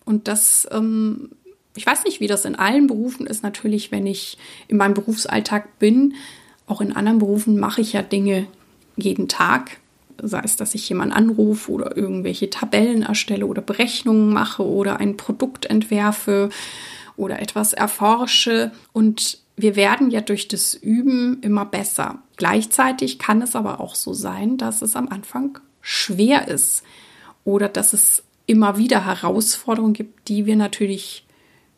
Und 0.04 0.26
das, 0.26 0.66
ähm, 0.72 1.30
ich 1.76 1.86
weiß 1.86 2.02
nicht, 2.02 2.18
wie 2.18 2.26
das 2.26 2.44
in 2.44 2.56
allen 2.56 2.88
Berufen 2.88 3.26
ist. 3.26 3.44
Natürlich, 3.44 3.92
wenn 3.92 4.06
ich 4.06 4.36
in 4.66 4.78
meinem 4.78 4.94
Berufsalltag 4.94 5.78
bin, 5.78 6.14
auch 6.68 6.80
in 6.80 6.94
anderen 6.94 7.18
Berufen 7.18 7.58
mache 7.58 7.80
ich 7.80 7.94
ja 7.94 8.02
Dinge 8.02 8.46
jeden 8.96 9.28
Tag. 9.28 9.78
Sei 10.20 10.40
es, 10.44 10.56
dass 10.56 10.74
ich 10.74 10.88
jemanden 10.88 11.14
anrufe 11.14 11.70
oder 11.70 11.96
irgendwelche 11.96 12.50
Tabellen 12.50 13.02
erstelle 13.02 13.46
oder 13.46 13.62
Berechnungen 13.62 14.32
mache 14.32 14.64
oder 14.64 14.98
ein 14.98 15.16
Produkt 15.16 15.66
entwerfe 15.66 16.50
oder 17.16 17.40
etwas 17.40 17.72
erforsche. 17.72 18.72
Und 18.92 19.38
wir 19.56 19.76
werden 19.76 20.10
ja 20.10 20.20
durch 20.20 20.48
das 20.48 20.74
Üben 20.74 21.38
immer 21.40 21.64
besser. 21.64 22.18
Gleichzeitig 22.36 23.18
kann 23.18 23.42
es 23.42 23.56
aber 23.56 23.80
auch 23.80 23.94
so 23.94 24.12
sein, 24.12 24.56
dass 24.56 24.82
es 24.82 24.96
am 24.96 25.08
Anfang 25.08 25.58
schwer 25.80 26.48
ist 26.48 26.82
oder 27.44 27.68
dass 27.68 27.92
es 27.92 28.24
immer 28.46 28.78
wieder 28.78 29.06
Herausforderungen 29.06 29.94
gibt, 29.94 30.28
die 30.28 30.46
wir 30.46 30.56
natürlich 30.56 31.26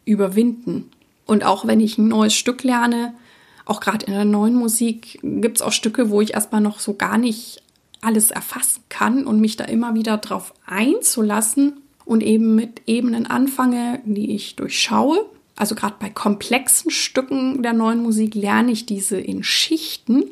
überwinden. 0.05 0.91
Und 1.27 1.45
auch 1.45 1.67
wenn 1.67 1.81
ich 1.81 1.99
ein 1.99 2.09
neues 2.09 2.35
Stück 2.35 2.63
lerne, 2.63 3.15
auch 3.65 3.81
gerade 3.81 4.07
in 4.07 4.13
der 4.13 4.25
neuen 4.25 4.55
Musik, 4.55 5.19
gibt 5.23 5.57
es 5.57 5.63
auch 5.63 5.73
Stücke, 5.73 6.11
wo 6.11 6.21
ich 6.21 6.35
erstmal 6.35 6.61
noch 6.61 6.81
so 6.81 6.95
gar 6.95 7.19
nicht 7.19 7.63
alles 8.01 8.31
erfassen 8.31 8.83
kann 8.89 9.27
und 9.27 9.41
mich 9.41 9.57
da 9.57 9.65
immer 9.65 9.95
wieder 9.95 10.17
drauf 10.17 10.55
einzulassen 10.67 11.83
und 12.05 12.23
eben 12.23 12.55
mit 12.55 12.83
Ebenen 12.87 13.27
anfange, 13.27 14.01
die 14.05 14.35
ich 14.35 14.57
durchschaue 14.57 15.27
also 15.61 15.75
gerade 15.75 15.97
bei 16.01 16.09
komplexen 16.09 16.91
Stücken 16.91 17.63
der 17.63 17.75
neuen 17.75 18.03
Musik 18.03 18.35
lerne 18.35 18.73
ich 18.73 18.87
diese 18.87 19.21
in 19.21 19.43
Schichten. 19.43 20.25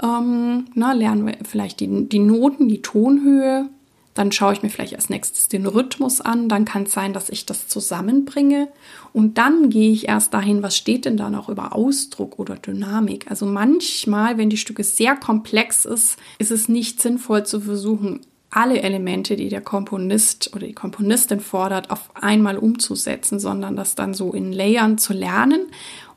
Ähm, 0.00 0.66
na, 0.74 0.92
lernen 0.92 1.26
wir 1.26 1.38
vielleicht 1.42 1.80
die, 1.80 2.08
die 2.08 2.20
Noten, 2.20 2.68
die 2.68 2.82
Tonhöhe. 2.82 3.68
Dann 4.16 4.32
schaue 4.32 4.54
ich 4.54 4.62
mir 4.62 4.70
vielleicht 4.70 4.96
als 4.96 5.10
nächstes 5.10 5.46
den 5.46 5.66
Rhythmus 5.66 6.20
an. 6.20 6.48
Dann 6.48 6.64
kann 6.64 6.84
es 6.84 6.92
sein, 6.92 7.12
dass 7.12 7.28
ich 7.28 7.46
das 7.46 7.68
zusammenbringe. 7.68 8.68
Und 9.12 9.38
dann 9.38 9.70
gehe 9.70 9.92
ich 9.92 10.08
erst 10.08 10.34
dahin, 10.34 10.62
was 10.62 10.76
steht 10.76 11.04
denn 11.04 11.16
da 11.16 11.30
noch 11.30 11.48
über 11.48 11.76
Ausdruck 11.76 12.38
oder 12.38 12.56
Dynamik. 12.56 13.30
Also 13.30 13.46
manchmal, 13.46 14.38
wenn 14.38 14.50
die 14.50 14.56
Stücke 14.56 14.82
sehr 14.82 15.16
komplex 15.16 15.84
ist, 15.84 16.18
ist 16.38 16.50
es 16.50 16.68
nicht 16.68 17.00
sinnvoll 17.00 17.44
zu 17.44 17.60
versuchen, 17.60 18.20
alle 18.50 18.80
Elemente, 18.80 19.36
die 19.36 19.50
der 19.50 19.60
Komponist 19.60 20.54
oder 20.54 20.66
die 20.66 20.72
Komponistin 20.72 21.40
fordert, 21.40 21.90
auf 21.90 22.10
einmal 22.14 22.56
umzusetzen, 22.56 23.38
sondern 23.38 23.76
das 23.76 23.96
dann 23.96 24.14
so 24.14 24.32
in 24.32 24.50
Layern 24.50 24.96
zu 24.96 25.12
lernen 25.12 25.66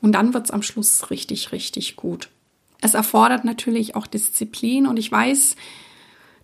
und 0.01 0.13
dann 0.13 0.33
wird 0.33 0.45
es 0.45 0.51
am 0.51 0.61
Schluss 0.61 1.09
richtig, 1.09 1.51
richtig 1.51 1.97
gut. 1.97 2.29
Es 2.81 2.93
erfordert 2.93 3.43
natürlich 3.43 3.95
auch 3.95 4.07
Disziplin 4.07 4.87
und 4.87 4.97
ich 4.97 5.11
weiß, 5.11 5.57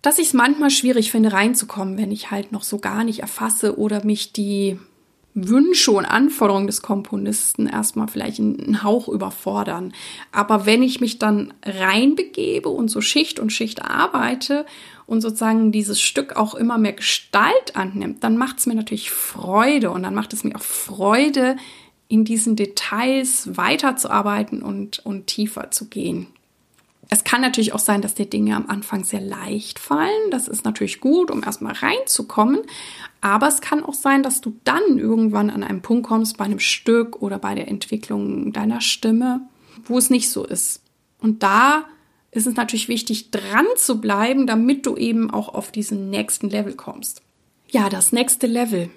dass 0.06 0.20
ich 0.20 0.28
es 0.28 0.34
manchmal 0.34 0.70
schwierig 0.70 1.10
finde, 1.10 1.32
reinzukommen, 1.32 1.98
wenn 1.98 2.12
ich 2.12 2.30
halt 2.30 2.52
noch 2.52 2.62
so 2.62 2.78
gar 2.78 3.02
nicht 3.02 3.22
erfasse 3.22 3.76
oder 3.76 4.04
mich 4.04 4.32
die 4.32 4.78
Wünsche 5.34 5.90
und 5.90 6.04
Anforderungen 6.04 6.68
des 6.68 6.80
Komponisten 6.80 7.66
erstmal 7.66 8.06
vielleicht 8.06 8.38
einen 8.38 8.84
Hauch 8.84 9.08
überfordern. 9.08 9.92
Aber 10.30 10.64
wenn 10.64 10.84
ich 10.84 11.00
mich 11.00 11.18
dann 11.18 11.52
reinbegebe 11.64 12.68
und 12.68 12.86
so 12.86 13.00
Schicht 13.00 13.40
und 13.40 13.52
Schicht 13.52 13.82
arbeite 13.82 14.64
und 15.06 15.22
sozusagen 15.22 15.72
dieses 15.72 16.00
Stück 16.00 16.36
auch 16.36 16.54
immer 16.54 16.78
mehr 16.78 16.92
Gestalt 16.92 17.74
annimmt, 17.74 18.22
dann 18.22 18.36
macht 18.36 18.60
es 18.60 18.66
mir 18.66 18.76
natürlich 18.76 19.10
Freude 19.10 19.90
und 19.90 20.04
dann 20.04 20.14
macht 20.14 20.32
es 20.32 20.44
mir 20.44 20.54
auch 20.54 20.62
Freude, 20.62 21.56
in 22.06 22.24
diesen 22.24 22.54
Details 22.54 23.56
weiterzuarbeiten 23.56 24.62
und, 24.62 25.04
und 25.04 25.26
tiefer 25.26 25.72
zu 25.72 25.88
gehen. 25.88 26.28
Es 27.08 27.22
kann 27.22 27.40
natürlich 27.40 27.72
auch 27.72 27.78
sein, 27.78 28.02
dass 28.02 28.14
dir 28.14 28.26
Dinge 28.26 28.56
am 28.56 28.68
Anfang 28.68 29.04
sehr 29.04 29.20
leicht 29.20 29.78
fallen. 29.78 30.30
Das 30.30 30.48
ist 30.48 30.64
natürlich 30.64 31.00
gut, 31.00 31.30
um 31.30 31.44
erstmal 31.44 31.74
reinzukommen. 31.74 32.62
Aber 33.20 33.46
es 33.46 33.60
kann 33.60 33.84
auch 33.84 33.94
sein, 33.94 34.22
dass 34.22 34.40
du 34.40 34.56
dann 34.64 34.98
irgendwann 34.98 35.50
an 35.50 35.62
einen 35.62 35.82
Punkt 35.82 36.06
kommst 36.06 36.36
bei 36.36 36.44
einem 36.44 36.58
Stück 36.58 37.22
oder 37.22 37.38
bei 37.38 37.54
der 37.54 37.68
Entwicklung 37.68 38.52
deiner 38.52 38.80
Stimme, 38.80 39.40
wo 39.84 39.98
es 39.98 40.10
nicht 40.10 40.30
so 40.30 40.44
ist. 40.44 40.82
Und 41.20 41.42
da 41.42 41.84
ist 42.32 42.46
es 42.46 42.56
natürlich 42.56 42.88
wichtig, 42.88 43.30
dran 43.30 43.66
zu 43.76 44.00
bleiben, 44.00 44.46
damit 44.46 44.84
du 44.84 44.96
eben 44.96 45.30
auch 45.30 45.48
auf 45.48 45.70
diesen 45.70 46.10
nächsten 46.10 46.50
Level 46.50 46.74
kommst. 46.74 47.22
Ja, 47.70 47.88
das 47.88 48.12
nächste 48.12 48.46
Level. 48.46 48.90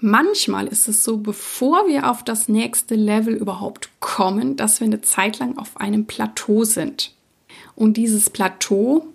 Manchmal 0.00 0.66
ist 0.66 0.86
es 0.86 1.02
so, 1.02 1.16
bevor 1.16 1.88
wir 1.88 2.10
auf 2.10 2.22
das 2.22 2.48
nächste 2.48 2.94
Level 2.94 3.34
überhaupt 3.34 3.88
kommen, 4.00 4.56
dass 4.56 4.80
wir 4.80 4.86
eine 4.86 5.00
Zeit 5.00 5.38
lang 5.38 5.56
auf 5.56 5.78
einem 5.78 6.04
Plateau 6.06 6.64
sind. 6.64 7.13
Und 7.76 7.96
dieses 7.96 8.30
Plateau, 8.30 9.06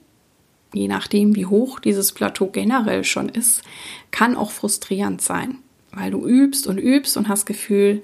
je 0.73 0.87
nachdem 0.87 1.35
wie 1.35 1.45
hoch 1.45 1.79
dieses 1.79 2.11
Plateau 2.11 2.47
generell 2.47 3.03
schon 3.03 3.29
ist, 3.29 3.63
kann 4.11 4.35
auch 4.35 4.51
frustrierend 4.51 5.21
sein, 5.21 5.59
weil 5.91 6.11
du 6.11 6.25
übst 6.25 6.67
und 6.67 6.77
übst 6.77 7.17
und 7.17 7.27
hast 7.27 7.45
Gefühl, 7.45 8.03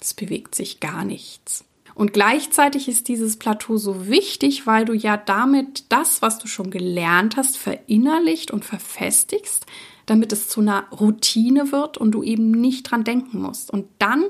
es 0.00 0.14
bewegt 0.14 0.54
sich 0.54 0.80
gar 0.80 1.04
nichts. 1.04 1.64
Und 1.94 2.12
gleichzeitig 2.12 2.88
ist 2.88 3.08
dieses 3.08 3.36
Plateau 3.36 3.76
so 3.76 4.08
wichtig, 4.08 4.66
weil 4.66 4.84
du 4.84 4.94
ja 4.94 5.16
damit 5.16 5.84
das, 5.90 6.22
was 6.22 6.38
du 6.38 6.48
schon 6.48 6.70
gelernt 6.70 7.36
hast, 7.36 7.56
verinnerlicht 7.56 8.50
und 8.50 8.64
verfestigst, 8.64 9.64
damit 10.06 10.32
es 10.32 10.48
zu 10.48 10.60
einer 10.60 10.88
Routine 10.90 11.70
wird 11.72 11.96
und 11.96 12.10
du 12.12 12.22
eben 12.22 12.50
nicht 12.50 12.90
dran 12.90 13.04
denken 13.04 13.40
musst. 13.40 13.70
Und 13.70 13.86
dann 13.98 14.24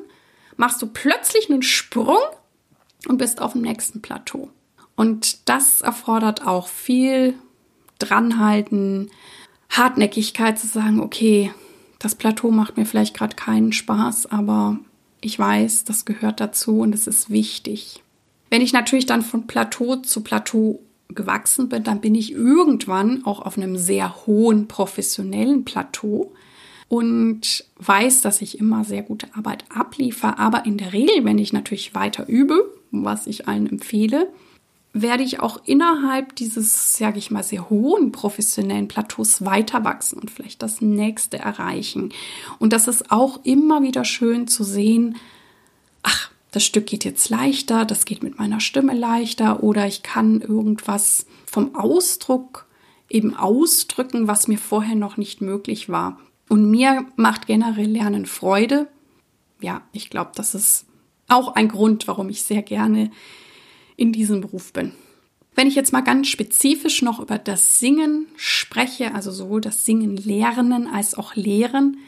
machst 0.57 0.83
du 0.83 0.87
plötzlich 0.87 1.51
einen 1.51 1.63
Sprung 1.63 2.19
und 3.09 3.19
bist 3.19 3.41
auf 3.41 3.53
dem 3.53 3.63
nächsten 3.63 4.03
Plateau. 4.03 4.51
Und 4.97 5.49
das 5.49 5.81
erfordert 5.81 6.47
auch 6.47 6.69
viel 6.69 7.35
Dranhalten, 7.99 9.11
Hartnäckigkeit 9.71 10.59
zu 10.59 10.67
sagen, 10.67 11.01
okay, 11.01 11.51
das 11.99 12.15
Plateau 12.15 12.51
macht 12.51 12.77
mir 12.77 12.87
vielleicht 12.87 13.17
gerade 13.17 13.35
keinen 13.35 13.73
Spaß, 13.73 14.27
aber 14.27 14.79
ich 15.21 15.39
weiß, 15.39 15.85
das 15.85 16.05
gehört 16.05 16.41
dazu 16.41 16.81
und 16.81 16.95
es 16.95 17.07
ist 17.07 17.31
wichtig. 17.31 18.03
Wenn 18.51 18.61
ich 18.61 18.73
natürlich 18.73 19.07
dann 19.07 19.23
von 19.23 19.47
Plateau 19.47 19.97
zu 19.97 20.23
Plateau 20.23 20.81
gewachsen 21.09 21.69
bin, 21.69 21.83
dann 21.83 22.01
bin 22.01 22.15
ich 22.15 22.33
irgendwann 22.33 23.25
auch 23.25 23.41
auf 23.41 23.57
einem 23.57 23.77
sehr 23.77 24.27
hohen 24.27 24.69
professionellen 24.69 25.65
Plateau 25.65 26.33
und 26.89 27.65
weiß, 27.79 28.21
dass 28.21 28.43
ich 28.43 28.59
immer 28.59 28.85
sehr 28.85 29.03
gute 29.03 29.29
Arbeit 29.35 29.65
abliefere. 29.71 30.39
Aber 30.39 30.67
in 30.67 30.77
der 30.77 30.93
Regel, 30.93 31.25
wenn 31.25 31.39
ich 31.39 31.53
natürlich 31.53 31.95
weiter 31.95 32.29
übe, 32.29 32.71
was 32.91 33.27
ich 33.27 33.49
allen 33.49 33.69
empfehle, 33.69 34.29
werde 34.95 35.25
ich 35.25 35.41
auch 35.41 35.61
innerhalb 35.67 36.37
dieses, 36.37 36.97
sage 36.97 37.19
ich 37.19 37.33
mal, 37.33 37.43
sehr 37.43 37.69
hohen 37.69 38.13
professionellen 38.13 38.87
Plateaus 38.87 39.45
weiter 39.45 39.85
wachsen 39.85 40.21
und 40.21 40.31
vielleicht 40.31 40.63
das 40.63 40.81
nächste 40.81 41.39
erreichen. 41.39 42.13
Und 42.61 42.73
das 42.73 42.87
ist 42.87 43.11
auch 43.11 43.41
immer 43.43 43.83
wieder 43.83 44.05
schön 44.05 44.47
zu 44.47 44.63
sehen, 44.63 45.17
ach, 46.05 46.31
das 46.53 46.65
Stück 46.65 46.87
geht 46.87 47.05
jetzt 47.05 47.29
leichter, 47.29 47.85
das 47.85 48.05
geht 48.05 48.23
mit 48.23 48.39
meiner 48.39 48.61
Stimme 48.61 48.95
leichter 48.95 49.65
oder 49.65 49.89
ich 49.89 50.05
kann 50.05 50.41
irgendwas 50.41 51.27
vom 51.45 51.75
Ausdruck 51.75 52.67
eben 53.11 53.35
ausdrücken, 53.35 54.29
was 54.29 54.47
mir 54.47 54.59
vorher 54.59 54.95
noch 54.95 55.17
nicht 55.17 55.41
möglich 55.41 55.89
war. 55.89 56.21
Und 56.49 56.71
mir 56.71 57.05
macht 57.17 57.49
generell 57.49 57.91
Lernen 57.91 58.27
Freude. 58.27 58.87
Ja, 59.61 59.83
ich 59.93 60.09
glaube, 60.09 60.31
das 60.37 60.55
ist 60.55 60.87
auch 61.27 61.57
ein 61.57 61.69
Grund, 61.69 62.07
warum 62.07 62.29
ich 62.29 62.45
sehr 62.45 62.63
gerne 62.63 63.11
in 63.97 64.13
diesem 64.13 64.41
Beruf 64.41 64.73
bin. 64.73 64.93
Wenn 65.55 65.69
ich 65.69 65.77
jetzt 65.77 65.93
mal 65.93 66.01
ganz 66.01 66.29
spezifisch 66.29 67.03
noch 67.03 67.21
über 67.21 67.39
das 67.39 67.79
Singen 67.79 68.27
spreche, 68.37 69.15
also 69.15 69.31
sowohl 69.31 69.61
das 69.61 69.85
Singen 69.85 70.17
lernen 70.17 70.89
als 70.89 71.15
auch 71.15 71.37
lehren, 71.37 71.99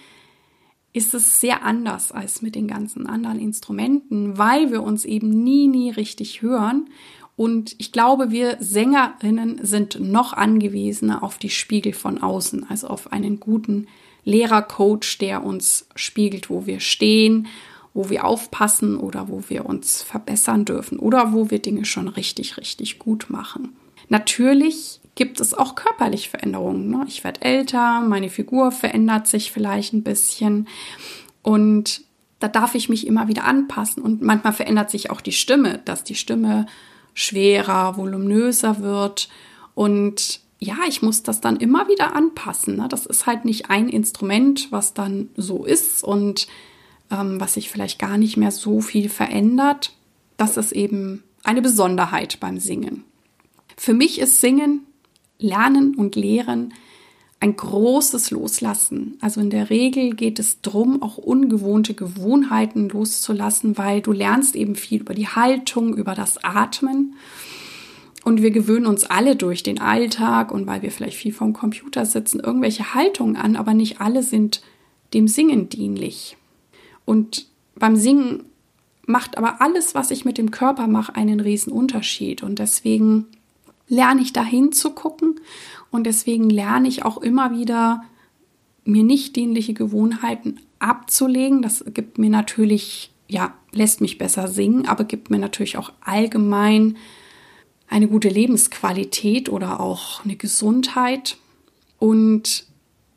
ist 0.93 1.15
es 1.15 1.41
sehr 1.41 1.63
anders 1.63 2.11
als 2.11 2.43
mit 2.43 2.55
den 2.55 2.67
ganzen 2.67 3.07
anderen 3.07 3.39
Instrumenten, 3.39 4.39
weil 4.39 4.73
wir 4.73 4.83
uns 4.83 5.05
eben 5.05 5.45
nie, 5.45 5.69
nie 5.69 5.91
richtig 5.91 6.43
hören. 6.43 6.89
Und 7.37 7.77
ich 7.79 7.93
glaube, 7.93 8.31
wir 8.31 8.57
Sängerinnen 8.61 9.61
sind 9.63 10.01
noch 10.01 10.33
angewiesener 10.33 11.23
auf 11.23 11.37
die 11.39 11.51
Spiegel 11.51 11.93
von 11.93 12.23
außen, 12.23 12.69
also 12.69 12.89
auf 12.89 13.13
einen 13.13 13.39
guten 13.39 13.89
Lehrercoach, 14.25 15.19
der 15.21 15.45
uns 15.45 15.87
spiegelt, 15.95 16.51
wo 16.51 16.67
wir 16.67 16.81
stehen 16.81 17.47
wo 17.97 18.11
wir 18.11 18.27
aufpassen 18.27 18.99
oder 18.99 19.29
wo 19.29 19.43
wir 19.49 19.65
uns 19.65 20.03
verbessern 20.03 20.67
dürfen 20.67 20.99
oder 20.99 21.33
wo 21.33 21.51
wir 21.51 21.61
Dinge 21.61 21.87
schon 21.87 22.09
richtig, 22.09 22.59
richtig 22.59 22.99
gut 22.99 23.31
machen. 23.31 23.75
Natürlich 24.09 25.01
gibt 25.15 25.41
es 25.41 25.55
auch 25.55 25.75
körperliche 25.75 26.29
Veränderungen. 26.29 26.91
Ne? 26.91 27.07
Ich 27.09 27.25
werde 27.25 27.41
älter, 27.41 28.03
meine 28.03 28.29
Figur 28.29 28.71
verändert 28.71 29.27
sich 29.27 29.51
vielleicht 29.51 29.95
ein 29.95 30.03
bisschen 30.03 30.69
und 31.43 32.03
da 32.39 32.49
darf 32.49 32.75
ich 32.75 32.91
mich 32.91 33.07
immer 33.07 33.29
wieder 33.29 33.45
anpassen. 33.45 34.03
Und 34.03 34.21
manchmal 34.21 34.53
verändert 34.53 34.91
sich 34.91 35.11
auch 35.11 35.23
die 35.23 35.33
Stimme, 35.33 35.81
dass 35.87 36.05
die 36.05 36.15
Stimme 36.15 36.67
schwerer, 37.15 37.97
voluminöser 37.97 38.81
wird. 38.81 39.31
Und 39.75 40.41
ja, 40.59 40.77
ich 40.87 41.01
muss 41.01 41.23
das 41.23 41.41
dann 41.41 41.57
immer 41.57 41.89
wieder 41.89 42.15
anpassen. 42.15 42.77
Ne? 42.77 42.89
Das 42.91 43.07
ist 43.07 43.25
halt 43.25 43.47
nicht 43.47 43.71
ein 43.71 43.89
Instrument, 43.89 44.71
was 44.71 44.93
dann 44.93 45.31
so 45.37 45.65
ist 45.65 46.05
und 46.05 46.47
ähm, 47.11 47.41
was 47.41 47.55
sich 47.55 47.71
vielleicht 47.71 47.99
gar 47.99 48.19
nicht 48.19 48.37
mehr 48.37 48.51
so 48.51 48.81
viel 48.81 49.09
verändert. 49.09 49.93
Das 50.37 50.57
ist 50.57 50.73
eben 50.73 51.23
eine 51.45 51.63
Besonderheit 51.63 52.39
beim 52.41 52.59
Singen. 52.59 53.05
Für 53.77 53.95
mich 53.95 54.19
ist 54.19 54.41
Singen, 54.41 54.87
Lernen 55.39 55.95
und 55.95 56.17
Lehren 56.17 56.73
ein 57.39 57.55
großes 57.55 58.31
Loslassen. 58.31 59.19
Also 59.21 59.41
in 59.41 59.51
der 59.51 59.69
Regel 59.69 60.15
geht 60.15 60.39
es 60.39 60.63
darum, 60.63 61.03
auch 61.03 61.19
ungewohnte 61.19 61.95
Gewohnheiten 61.95 62.89
loszulassen, 62.89 63.77
weil 63.77 64.01
du 64.01 64.13
lernst 64.13 64.57
eben 64.57 64.75
viel 64.75 65.03
über 65.03 65.15
die 65.15 65.29
Haltung, 65.29 65.97
über 65.97 66.15
das 66.15 66.43
Atmen. 66.43 67.15
Und 68.25 68.43
wir 68.43 68.51
gewöhnen 68.51 68.87
uns 68.87 69.05
alle 69.05 69.37
durch 69.37 69.63
den 69.63 69.81
Alltag 69.81 70.51
und 70.51 70.67
weil 70.67 70.83
wir 70.83 70.91
vielleicht 70.91 71.19
viel 71.19 71.33
vom 71.33 71.53
Computer 71.53 72.07
sitzen, 72.07 72.41
irgendwelche 72.41 72.95
Haltungen 72.95 73.37
an, 73.37 73.55
aber 73.55 73.75
nicht 73.75 74.01
alle 74.01 74.23
sind 74.23 74.63
dem 75.15 75.29
Singen 75.29 75.69
dienlich. 75.69 76.37
Und 77.07 77.47
beim 77.75 77.97
Singen 77.97 78.43
macht 79.07 79.39
aber 79.39 79.63
alles, 79.63 79.95
was 79.95 80.11
ich 80.11 80.27
mit 80.27 80.37
dem 80.37 80.51
Körper 80.51 80.87
mache, 80.87 81.15
einen 81.15 81.41
riesen 81.41 81.73
Unterschied. 81.73 82.43
Und 82.43 82.59
deswegen 82.59 83.27
lerne 83.89 84.21
ich 84.21 84.35
dahin 84.35 84.73
zu 84.73 84.91
gucken 84.91 85.41
und 85.91 86.05
deswegen 86.05 86.51
lerne 86.51 86.89
ich 86.89 87.05
auch 87.05 87.19
immer 87.19 87.57
wieder, 87.57 88.05
mir 88.85 89.05
nicht 89.05 89.37
dienliche 89.37 89.75
Gewohnheiten 89.75 90.61
abzulegen. 90.79 91.63
Das 91.63 91.85
gibt 91.93 92.19
mir 92.19 92.31
natürlich, 92.31 93.13
ja, 93.29 93.55
lässt 93.73 94.01
mich 94.01 94.19
besser 94.19 94.49
singen, 94.49 94.87
aber 94.87 95.05
gibt 95.05 95.31
mir 95.31 95.39
natürlich 95.39 95.77
auch 95.77 95.93
allgemein 96.01 96.97
eine 97.89 98.09
gute 98.09 98.29
Lebensqualität 98.29 99.49
oder 99.49 99.81
auch 99.81 100.25
eine 100.25 100.37
Gesundheit. 100.37 101.37
Und 101.99 102.67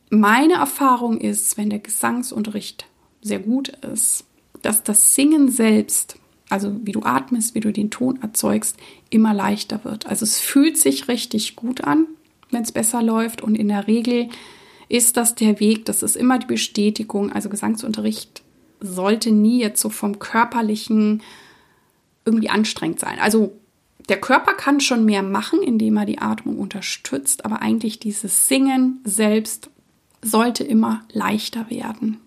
meine 0.10 0.54
Erfahrung 0.54 1.20
ist, 1.20 1.58
wenn 1.58 1.70
der 1.70 1.80
Gesangsunterricht 1.80 2.86
sehr 3.22 3.40
gut 3.40 3.70
ist, 3.70 4.26
dass 4.62 4.84
das 4.84 5.16
Singen 5.16 5.50
selbst, 5.50 6.18
also 6.50 6.76
wie 6.84 6.92
du 6.92 7.04
atmest, 7.04 7.56
wie 7.56 7.60
du 7.60 7.72
den 7.72 7.92
Ton 7.92 8.22
erzeugst, 8.22 8.78
immer 9.10 9.34
leichter 9.34 9.84
wird. 9.84 10.08
Also 10.08 10.24
es 10.24 10.40
fühlt 10.40 10.78
sich 10.78 11.08
richtig 11.08 11.56
gut 11.56 11.84
an, 11.84 12.08
wenn 12.52 12.64
es 12.64 12.72
besser 12.72 13.02
läuft 13.02 13.42
und 13.42 13.56
in 13.56 13.68
der 13.68 13.88
Regel 13.88 14.30
ist 14.90 15.18
das 15.18 15.36
der 15.36 15.60
Weg, 15.60 15.86
das 15.86 16.02
ist 16.02 16.16
immer 16.16 16.40
die 16.40 16.48
Bestätigung. 16.48 17.32
Also 17.32 17.48
Gesangsunterricht 17.50 18.42
sollte 18.80 19.32
nie 19.32 19.60
jetzt 19.60 19.82
so 19.82 19.90
vom 19.90 20.20
körperlichen 20.20 21.22
irgendwie 22.26 22.50
anstrengend 22.50 23.00
sein. 23.00 23.20
Also 23.20 23.54
der 24.10 24.20
Körper 24.20 24.54
kann 24.54 24.80
schon 24.80 25.06
mehr 25.06 25.22
machen, 25.22 25.62
indem 25.62 25.98
er 25.98 26.06
die 26.06 26.18
Atmung 26.18 26.58
unterstützt, 26.58 27.46
aber 27.46 27.62
eigentlich 27.62 28.00
dieses 28.00 28.48
Singen 28.48 29.00
selbst 29.04 29.70
sollte 30.22 30.64
immer 30.64 31.04
leichter 31.12 31.70
werden. 31.70 32.20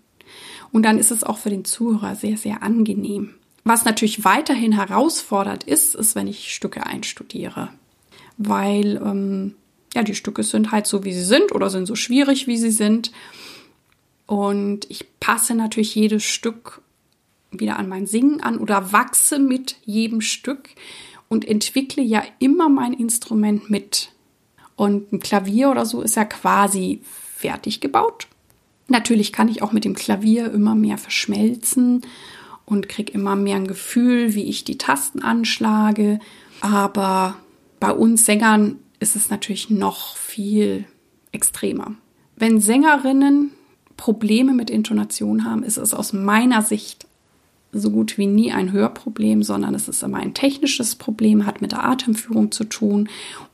Und 0.73 0.85
dann 0.85 0.99
ist 0.99 1.11
es 1.11 1.23
auch 1.23 1.38
für 1.38 1.50
den 1.50 1.64
Zuhörer 1.64 2.17
sehr, 2.17 2.37
sehr 2.37 2.62
angenehm. 2.62 3.35
Was 3.64 3.85
natürlich 3.85 4.25
weiterhin 4.25 4.73
herausfordernd 4.73 5.64
ist, 5.64 5.95
ist, 5.95 6.17
wenn 6.17 6.26
ich 6.26 6.52
Stücke 6.52 6.85
einstudiere. 6.85 7.69
Weil 8.38 8.97
ähm, 8.97 9.55
ja, 9.95 10.02
die 10.02 10.14
Stücke 10.14 10.43
sind 10.43 10.73
halt 10.73 10.87
so, 10.87 11.05
wie 11.05 11.12
sie 11.12 11.25
sind 11.25 11.52
oder 11.52 11.71
sind 11.71 11.87
so 11.87 11.95
schwierig, 11.95 12.47
wie 12.47 12.57
sie 12.57 12.71
sind. 12.71 13.12
Und 14.26 14.91
ich 14.91 15.07
passe 15.21 15.55
natürlich 15.55 15.95
jedes 15.95 16.25
Stück 16.25 16.81
wieder 17.50 17.79
an 17.79 17.88
mein 17.88 18.07
Singen 18.07 18.41
an 18.41 18.59
oder 18.59 18.93
wachse 18.93 19.38
mit 19.38 19.76
jedem 19.85 20.23
Stück 20.23 20.71
und 21.29 21.47
entwickle 21.47 22.02
ja 22.02 22.23
immer 22.38 22.69
mein 22.69 22.95
Instrument 22.95 23.69
mit. 23.71 24.11
Und 24.75 25.12
ein 25.12 25.21
Klavier 25.21 25.71
oder 25.71 25.85
so 25.85 26.00
ist 26.00 26.17
ja 26.17 26.25
quasi 26.25 27.02
fertig 27.37 27.81
gebaut. 27.81 28.26
Natürlich 28.89 29.33
kann 29.33 29.49
ich 29.49 29.62
auch 29.62 29.73
mit 29.73 29.85
dem 29.85 29.95
Klavier 29.95 30.53
immer 30.53 30.75
mehr 30.75 30.99
verschmelzen 30.99 32.03
und 32.65 32.89
kriege 32.89 33.12
immer 33.12 33.37
mehr 33.37 33.57
ein 33.57 33.67
Gefühl, 33.67 34.35
wie 34.35 34.45
ich 34.45 34.65
die 34.65 34.79
Tasten 34.79 35.23
anschlage. 35.23 36.19
Aber 36.61 37.37
bei 37.81 37.93
uns 37.93 38.25
Sängern 38.25 38.77
ist 39.01 39.17
es 39.17 39.31
natürlich 39.31 39.71
noch 39.71 40.17
viel 40.17 40.85
extremer. 41.33 41.95
Wenn 42.37 42.61
Sängerinnen 42.61 43.50
Probleme 43.97 44.52
mit 44.52 44.71
Intonation 44.71 45.45
haben, 45.45 45.63
ist 45.63 45.76
es 45.76 45.95
aus 45.95 46.13
meiner 46.13 46.63
Sicht 46.63 47.06
so 47.73 47.91
gut 47.91 48.19
wie 48.19 48.26
nie 48.26 48.52
ein 48.52 48.73
Hörproblem, 48.73 49.43
sondern 49.43 49.75
es 49.75 49.89
ist 49.89 50.02
immer 50.02 50.19
ein 50.19 50.35
technisches 50.35 50.95
Problem, 50.95 51.47
hat 51.47 51.63
mit 51.63 51.73
der 51.73 51.85
Atemführung 51.85 52.52
zu 52.52 52.65
tun 52.65 53.09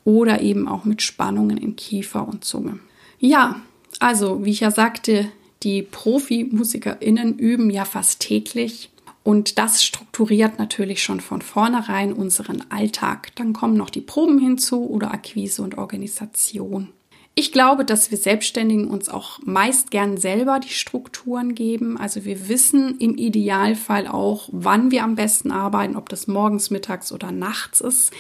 oder 0.05 0.41
eben 0.41 0.67
auch 0.67 0.85
mit 0.85 1.03
Spannungen 1.03 1.57
in 1.57 1.77
Kiefer 1.77 2.27
und 2.27 2.45
Zunge. 2.45 2.81
Ja, 3.21 3.61
also, 3.99 4.45
wie 4.45 4.51
ich 4.51 4.61
ja 4.61 4.71
sagte, 4.71 5.31
die 5.63 5.83
Profimusikerinnen 5.83 7.39
üben 7.39 7.71
ja 7.71 7.85
fast 7.85 8.21
täglich 8.21 8.91
und 9.25 9.59
das 9.59 9.85
strukturiert 9.85 10.59
natürlich 10.59 11.03
schon 11.03 11.21
von 11.21 11.43
vornherein 11.43 12.13
unseren 12.13 12.65
Alltag. 12.71 13.35
Dann 13.35 13.53
kommen 13.53 13.77
noch 13.77 13.91
die 13.91 14.01
Proben 14.01 14.39
hinzu 14.39 14.89
oder 14.89 15.13
Akquise 15.13 15.63
und 15.63 15.77
Organisation. 15.77 16.89
Ich 17.35 17.53
glaube, 17.53 17.85
dass 17.85 18.11
wir 18.11 18.19
Selbstständigen 18.19 18.89
uns 18.89 19.09
auch 19.09 19.39
meist 19.45 19.91
gern 19.91 20.17
selber 20.17 20.59
die 20.61 20.73
Strukturen 20.73 21.55
geben. 21.55 21.97
Also 21.99 22.25
wir 22.25 22.49
wissen 22.49 22.97
im 22.99 23.17
Idealfall 23.17 24.09
auch, 24.09 24.49
wann 24.51 24.91
wir 24.91 25.05
am 25.05 25.15
besten 25.15 25.53
arbeiten, 25.53 25.95
ob 25.95 26.09
das 26.09 26.27
morgens, 26.27 26.71
mittags 26.71 27.13
oder 27.13 27.31
nachts 27.31 27.81
ist. 27.81 28.13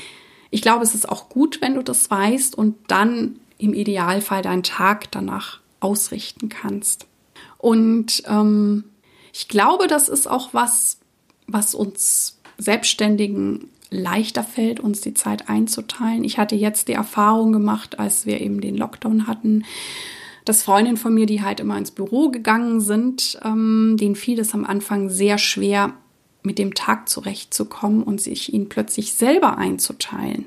Ich 0.50 0.62
glaube, 0.62 0.84
es 0.84 0.94
ist 0.94 1.08
auch 1.08 1.28
gut, 1.30 1.60
wenn 1.60 1.74
du 1.74 1.82
das 1.82 2.10
weißt 2.10 2.54
und 2.54 2.76
dann 2.88 3.40
im 3.56 3.72
Idealfall 3.74 4.42
deinen 4.42 4.62
Tag 4.62 5.10
danach 5.10 5.60
ausrichten 5.80 6.48
kannst. 6.48 7.06
Und 7.58 8.22
ähm, 8.26 8.84
ich 9.32 9.48
glaube, 9.48 9.86
das 9.86 10.08
ist 10.08 10.28
auch 10.28 10.54
was, 10.54 10.98
was 11.46 11.74
uns 11.74 12.38
Selbstständigen 12.58 13.70
leichter 13.90 14.42
fällt, 14.42 14.80
uns 14.80 15.00
die 15.00 15.14
Zeit 15.14 15.48
einzuteilen. 15.48 16.24
Ich 16.24 16.38
hatte 16.38 16.56
jetzt 16.56 16.88
die 16.88 16.92
Erfahrung 16.92 17.52
gemacht, 17.52 17.98
als 17.98 18.26
wir 18.26 18.40
eben 18.40 18.60
den 18.60 18.76
Lockdown 18.76 19.26
hatten, 19.26 19.64
dass 20.44 20.62
Freundinnen 20.62 20.96
von 20.96 21.14
mir, 21.14 21.26
die 21.26 21.42
halt 21.42 21.60
immer 21.60 21.76
ins 21.76 21.90
Büro 21.90 22.30
gegangen 22.30 22.80
sind, 22.80 23.38
ähm, 23.44 23.96
denen 23.98 24.16
fiel 24.16 24.38
es 24.40 24.54
am 24.54 24.64
Anfang 24.64 25.10
sehr 25.10 25.38
schwer, 25.38 25.94
mit 26.42 26.58
dem 26.58 26.74
Tag 26.74 27.08
zurechtzukommen 27.08 28.02
und 28.02 28.20
sich 28.20 28.52
ihn 28.54 28.68
plötzlich 28.68 29.12
selber 29.12 29.58
einzuteilen. 29.58 30.46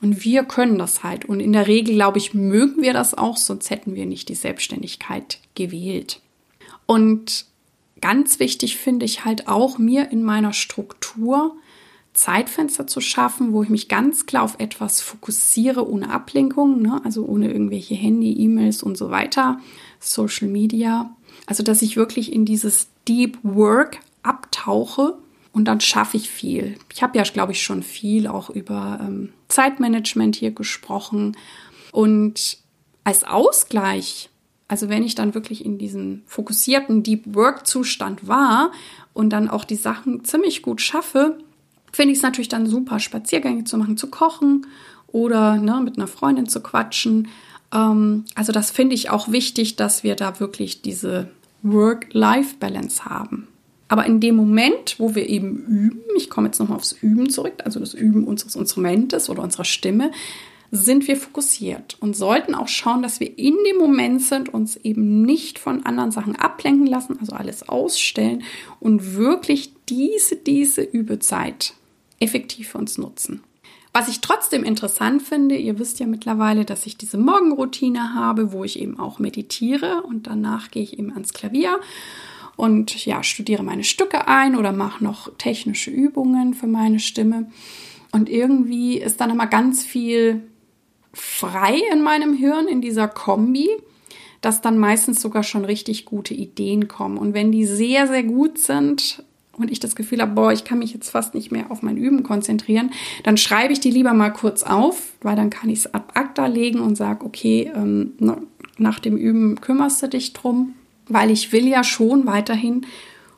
Und 0.00 0.24
wir 0.24 0.44
können 0.44 0.78
das 0.78 1.02
halt. 1.02 1.24
Und 1.26 1.40
in 1.40 1.52
der 1.52 1.66
Regel, 1.66 1.94
glaube 1.94 2.18
ich, 2.18 2.34
mögen 2.34 2.82
wir 2.82 2.92
das 2.92 3.14
auch, 3.14 3.36
sonst 3.36 3.70
hätten 3.70 3.94
wir 3.94 4.06
nicht 4.06 4.28
die 4.28 4.34
Selbstständigkeit 4.34 5.38
gewählt. 5.54 6.20
Und 6.86 7.46
ganz 8.00 8.38
wichtig 8.38 8.76
finde 8.76 9.04
ich 9.04 9.24
halt 9.24 9.46
auch, 9.46 9.78
mir 9.78 10.10
in 10.10 10.22
meiner 10.22 10.52
Struktur 10.52 11.56
Zeitfenster 12.12 12.86
zu 12.86 13.00
schaffen, 13.00 13.52
wo 13.52 13.62
ich 13.62 13.68
mich 13.68 13.88
ganz 13.88 14.26
klar 14.26 14.42
auf 14.42 14.56
etwas 14.58 15.00
fokussiere, 15.00 15.88
ohne 15.88 16.10
Ablenkung, 16.10 16.82
ne? 16.82 17.00
also 17.04 17.24
ohne 17.24 17.52
irgendwelche 17.52 17.94
Handy, 17.94 18.32
E-Mails 18.32 18.82
und 18.82 18.98
so 18.98 19.10
weiter, 19.10 19.60
Social 20.00 20.48
Media. 20.48 21.14
Also, 21.46 21.62
dass 21.62 21.82
ich 21.82 21.96
wirklich 21.96 22.32
in 22.32 22.44
dieses 22.44 22.88
Deep 23.06 23.38
Work 23.42 23.98
abtauche 24.22 25.18
und 25.52 25.64
dann 25.64 25.80
schaffe 25.80 26.16
ich 26.16 26.30
viel. 26.30 26.76
Ich 26.92 27.02
habe 27.02 27.18
ja, 27.18 27.24
glaube 27.24 27.52
ich, 27.52 27.62
schon 27.62 27.82
viel 27.82 28.26
auch 28.26 28.50
über 28.50 29.00
ähm, 29.02 29.32
Zeitmanagement 29.48 30.36
hier 30.36 30.52
gesprochen. 30.52 31.36
Und 31.92 32.58
als 33.02 33.24
Ausgleich, 33.24 34.30
also 34.68 34.88
wenn 34.88 35.02
ich 35.02 35.16
dann 35.16 35.34
wirklich 35.34 35.64
in 35.64 35.78
diesem 35.78 36.22
fokussierten 36.26 37.02
Deep 37.02 37.34
Work 37.34 37.66
Zustand 37.66 38.28
war 38.28 38.70
und 39.12 39.30
dann 39.30 39.50
auch 39.50 39.64
die 39.64 39.76
Sachen 39.76 40.24
ziemlich 40.24 40.62
gut 40.62 40.80
schaffe, 40.80 41.38
finde 41.92 42.12
ich 42.12 42.18
es 42.18 42.22
natürlich 42.22 42.48
dann 42.48 42.66
super, 42.66 43.00
Spaziergänge 43.00 43.64
zu 43.64 43.76
machen, 43.76 43.96
zu 43.96 44.08
kochen 44.08 44.66
oder 45.08 45.56
ne, 45.56 45.80
mit 45.82 45.96
einer 45.96 46.06
Freundin 46.06 46.48
zu 46.48 46.60
quatschen. 46.60 47.28
Ähm, 47.72 48.24
also 48.36 48.52
das 48.52 48.70
finde 48.70 48.94
ich 48.94 49.10
auch 49.10 49.32
wichtig, 49.32 49.74
dass 49.74 50.04
wir 50.04 50.14
da 50.14 50.38
wirklich 50.38 50.82
diese 50.82 51.28
Work-Life-Balance 51.62 53.04
haben. 53.04 53.48
Aber 53.90 54.06
in 54.06 54.20
dem 54.20 54.36
Moment, 54.36 54.94
wo 54.98 55.16
wir 55.16 55.28
eben 55.28 55.66
üben, 55.66 56.00
ich 56.16 56.30
komme 56.30 56.46
jetzt 56.46 56.60
nochmal 56.60 56.76
aufs 56.76 56.92
Üben 56.92 57.28
zurück, 57.28 57.54
also 57.64 57.80
das 57.80 57.92
Üben 57.92 58.22
unseres 58.22 58.54
Instrumentes 58.54 59.28
oder 59.28 59.42
unserer 59.42 59.64
Stimme, 59.64 60.12
sind 60.70 61.08
wir 61.08 61.16
fokussiert 61.16 61.96
und 61.98 62.14
sollten 62.16 62.54
auch 62.54 62.68
schauen, 62.68 63.02
dass 63.02 63.18
wir 63.18 63.36
in 63.36 63.56
dem 63.68 63.78
Moment 63.78 64.22
sind, 64.22 64.54
uns 64.54 64.76
eben 64.76 65.22
nicht 65.22 65.58
von 65.58 65.84
anderen 65.84 66.12
Sachen 66.12 66.36
ablenken 66.36 66.86
lassen, 66.86 67.18
also 67.18 67.32
alles 67.32 67.68
ausstellen 67.68 68.44
und 68.78 69.16
wirklich 69.16 69.72
diese, 69.88 70.36
diese 70.36 70.82
Übezeit 70.82 71.74
effektiv 72.20 72.68
für 72.68 72.78
uns 72.78 72.96
nutzen. 72.96 73.42
Was 73.92 74.06
ich 74.06 74.20
trotzdem 74.20 74.62
interessant 74.62 75.22
finde, 75.22 75.56
ihr 75.56 75.80
wisst 75.80 75.98
ja 75.98 76.06
mittlerweile, 76.06 76.64
dass 76.64 76.86
ich 76.86 76.96
diese 76.96 77.18
Morgenroutine 77.18 78.14
habe, 78.14 78.52
wo 78.52 78.62
ich 78.62 78.78
eben 78.78 79.00
auch 79.00 79.18
meditiere 79.18 80.02
und 80.02 80.28
danach 80.28 80.70
gehe 80.70 80.84
ich 80.84 80.96
eben 80.96 81.12
ans 81.12 81.32
Klavier 81.32 81.80
und 82.60 83.06
ja, 83.06 83.22
studiere 83.22 83.62
meine 83.62 83.84
Stücke 83.84 84.28
ein 84.28 84.54
oder 84.54 84.72
mache 84.72 85.02
noch 85.02 85.32
technische 85.38 85.90
Übungen 85.90 86.52
für 86.52 86.66
meine 86.66 87.00
Stimme. 87.00 87.50
Und 88.12 88.28
irgendwie 88.28 88.98
ist 88.98 89.20
dann 89.22 89.30
immer 89.30 89.46
ganz 89.46 89.82
viel 89.82 90.42
frei 91.14 91.80
in 91.90 92.02
meinem 92.02 92.34
Hirn 92.34 92.68
in 92.68 92.82
dieser 92.82 93.08
Kombi, 93.08 93.68
dass 94.42 94.60
dann 94.60 94.78
meistens 94.78 95.22
sogar 95.22 95.42
schon 95.42 95.64
richtig 95.64 96.04
gute 96.04 96.34
Ideen 96.34 96.86
kommen. 96.86 97.16
Und 97.16 97.32
wenn 97.32 97.50
die 97.50 97.64
sehr, 97.64 98.06
sehr 98.06 98.24
gut 98.24 98.58
sind, 98.58 99.24
und 99.52 99.70
ich 99.70 99.80
das 99.80 99.96
Gefühl 99.96 100.20
habe, 100.20 100.32
boah, 100.32 100.52
ich 100.52 100.64
kann 100.64 100.78
mich 100.78 100.92
jetzt 100.94 101.10
fast 101.10 101.34
nicht 101.34 101.50
mehr 101.50 101.70
auf 101.70 101.82
mein 101.82 101.96
Üben 101.96 102.22
konzentrieren, 102.22 102.90
dann 103.24 103.36
schreibe 103.36 103.72
ich 103.72 103.80
die 103.80 103.90
lieber 103.90 104.14
mal 104.14 104.30
kurz 104.30 104.62
auf, 104.62 105.12
weil 105.22 105.36
dann 105.36 105.50
kann 105.50 105.68
ich 105.68 105.80
es 105.80 105.94
ad 105.94 106.04
acta 106.14 106.46
legen 106.46 106.80
und 106.80 106.96
sage, 106.96 107.24
okay, 107.26 107.70
ähm, 107.74 108.12
nach 108.78 108.98
dem 109.00 109.16
Üben 109.16 109.60
kümmerst 109.60 110.02
du 110.02 110.08
dich 110.08 110.32
drum, 110.32 110.74
weil 111.10 111.30
ich 111.30 111.52
will 111.52 111.68
ja 111.68 111.84
schon 111.84 112.26
weiterhin 112.26 112.86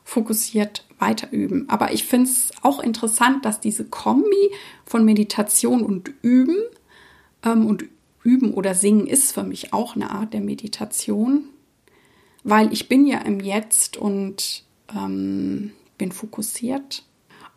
fokussiert 0.04 0.84
weiter 0.98 1.32
üben. 1.32 1.68
Aber 1.68 1.92
ich 1.92 2.04
finde 2.04 2.28
es 2.28 2.50
auch 2.62 2.80
interessant, 2.80 3.44
dass 3.44 3.60
diese 3.60 3.84
Kombi 3.84 4.52
von 4.84 5.04
Meditation 5.04 5.82
und 5.82 6.12
Üben 6.22 6.56
ähm, 7.44 7.66
und 7.66 7.84
Üben 8.22 8.54
oder 8.54 8.74
Singen 8.74 9.06
ist 9.06 9.32
für 9.32 9.42
mich 9.42 9.72
auch 9.72 9.96
eine 9.96 10.10
Art 10.10 10.32
der 10.32 10.40
Meditation, 10.40 11.44
weil 12.44 12.72
ich 12.72 12.88
bin 12.88 13.06
ja 13.06 13.18
im 13.18 13.40
Jetzt 13.40 13.96
und 13.96 14.64
ähm, 14.94 15.72
bin 15.98 16.12
fokussiert 16.12 17.04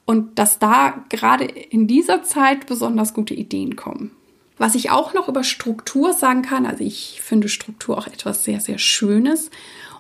und 0.06 0.40
dass 0.40 0.58
da 0.58 1.06
gerade 1.10 1.46
in 1.46 1.88
dieser 1.88 2.24
Zeit 2.24 2.68
besonders 2.68 3.14
gute 3.14 3.34
Ideen 3.34 3.76
kommen. 3.76 4.12
Was 4.58 4.76
ich 4.76 4.90
auch 4.90 5.14
noch 5.14 5.28
über 5.28 5.44
Struktur 5.44 6.14
sagen 6.14 6.42
kann, 6.42 6.66
also 6.66 6.84
ich 6.84 7.20
finde 7.22 7.50
Struktur 7.50 7.98
auch 7.98 8.08
etwas 8.08 8.44
sehr, 8.44 8.62
sehr 8.62 8.78
Schönes 8.78 9.52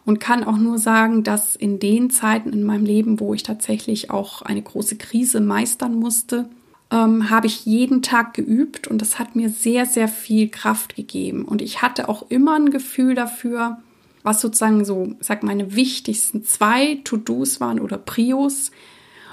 und 0.05 0.19
kann 0.19 0.43
auch 0.43 0.57
nur 0.57 0.77
sagen, 0.77 1.23
dass 1.23 1.55
in 1.55 1.79
den 1.79 2.09
Zeiten 2.09 2.53
in 2.53 2.63
meinem 2.63 2.85
Leben, 2.85 3.19
wo 3.19 3.33
ich 3.33 3.43
tatsächlich 3.43 4.11
auch 4.11 4.41
eine 4.41 4.61
große 4.61 4.97
Krise 4.97 5.41
meistern 5.41 5.95
musste, 5.95 6.47
ähm, 6.91 7.29
habe 7.29 7.47
ich 7.47 7.65
jeden 7.65 8.01
Tag 8.01 8.33
geübt 8.35 8.87
und 8.87 9.01
das 9.01 9.17
hat 9.17 9.35
mir 9.35 9.49
sehr, 9.49 9.85
sehr 9.85 10.07
viel 10.07 10.49
Kraft 10.49 10.95
gegeben. 10.95 11.43
Und 11.43 11.61
ich 11.61 11.81
hatte 11.81 12.07
auch 12.07 12.29
immer 12.29 12.55
ein 12.55 12.69
Gefühl 12.69 13.15
dafür, 13.15 13.79
was 14.21 14.41
sozusagen 14.41 14.85
so, 14.85 15.15
sag 15.19 15.43
meine 15.43 15.75
wichtigsten 15.75 16.43
zwei 16.43 16.99
To-Dos 17.03 17.59
waren 17.59 17.79
oder 17.79 17.97
Prios, 17.97 18.71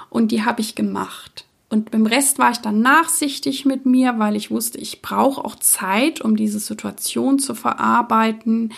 und 0.09 0.31
die 0.31 0.45
habe 0.45 0.61
ich 0.61 0.75
gemacht. 0.75 1.45
Und 1.69 1.89
beim 1.89 2.05
Rest 2.05 2.37
war 2.37 2.51
ich 2.51 2.59
dann 2.59 2.81
nachsichtig 2.81 3.65
mit 3.65 3.87
mir, 3.87 4.19
weil 4.19 4.35
ich 4.35 4.51
wusste, 4.51 4.77
ich 4.77 5.01
brauche 5.01 5.43
auch 5.43 5.55
Zeit, 5.55 6.21
um 6.21 6.35
diese 6.35 6.59
Situation 6.59 7.39
zu 7.39 7.55
verarbeiten 7.55 8.71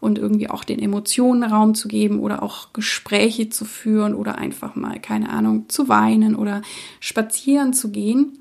und 0.00 0.18
irgendwie 0.18 0.48
auch 0.48 0.64
den 0.64 0.80
Emotionen 0.80 1.42
Raum 1.42 1.74
zu 1.74 1.88
geben 1.88 2.20
oder 2.20 2.42
auch 2.42 2.72
Gespräche 2.72 3.50
zu 3.50 3.64
führen 3.64 4.14
oder 4.14 4.38
einfach 4.38 4.74
mal, 4.74 4.98
keine 4.98 5.28
Ahnung, 5.28 5.68
zu 5.68 5.88
weinen 5.88 6.34
oder 6.34 6.62
spazieren 7.00 7.74
zu 7.74 7.90
gehen. 7.90 8.38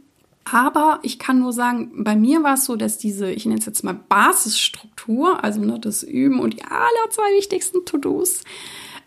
Aber 0.51 0.99
ich 1.03 1.19
kann 1.19 1.39
nur 1.39 1.53
sagen, 1.53 2.03
bei 2.03 2.15
mir 2.15 2.41
war 2.43 2.55
es 2.55 2.65
so, 2.65 2.75
dass 2.75 2.97
diese, 2.97 3.31
ich 3.31 3.45
nenne 3.45 3.59
es 3.59 3.67
jetzt 3.67 3.83
mal 3.83 3.99
Basisstruktur, 4.07 5.43
also 5.43 5.61
ne, 5.61 5.77
das 5.79 6.01
Üben 6.01 6.39
und 6.39 6.55
die 6.55 6.63
aller 6.63 7.09
zwei 7.11 7.37
wichtigsten 7.37 7.85
To-Dos, 7.85 8.43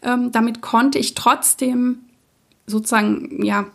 ähm, 0.02 0.30
damit 0.30 0.60
konnte 0.60 0.98
ich 0.98 1.14
trotzdem 1.14 2.00
sozusagen, 2.66 3.42
ja, 3.44 3.66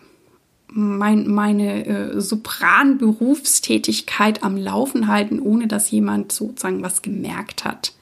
mein, 0.69 1.27
meine 1.27 1.85
äh, 1.85 2.21
Sopran-Berufstätigkeit 2.21 4.43
am 4.43 4.55
Laufen 4.57 5.07
halten, 5.07 5.39
ohne 5.39 5.67
dass 5.67 5.91
jemand 5.91 6.31
sozusagen 6.31 6.81
was 6.83 7.01
gemerkt 7.01 7.65
hat. 7.65 7.93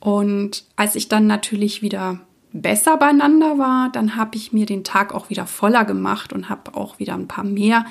Und 0.00 0.64
als 0.76 0.96
ich 0.96 1.08
dann 1.08 1.26
natürlich 1.26 1.82
wieder 1.82 2.20
besser 2.52 2.96
beieinander 2.96 3.58
war, 3.58 3.90
dann 3.92 4.16
habe 4.16 4.36
ich 4.36 4.52
mir 4.52 4.66
den 4.66 4.82
Tag 4.82 5.14
auch 5.14 5.30
wieder 5.30 5.46
voller 5.46 5.84
gemacht 5.84 6.32
und 6.32 6.48
habe 6.48 6.74
auch 6.74 6.98
wieder 6.98 7.14
ein 7.14 7.28
paar 7.28 7.44
mehr 7.44 7.84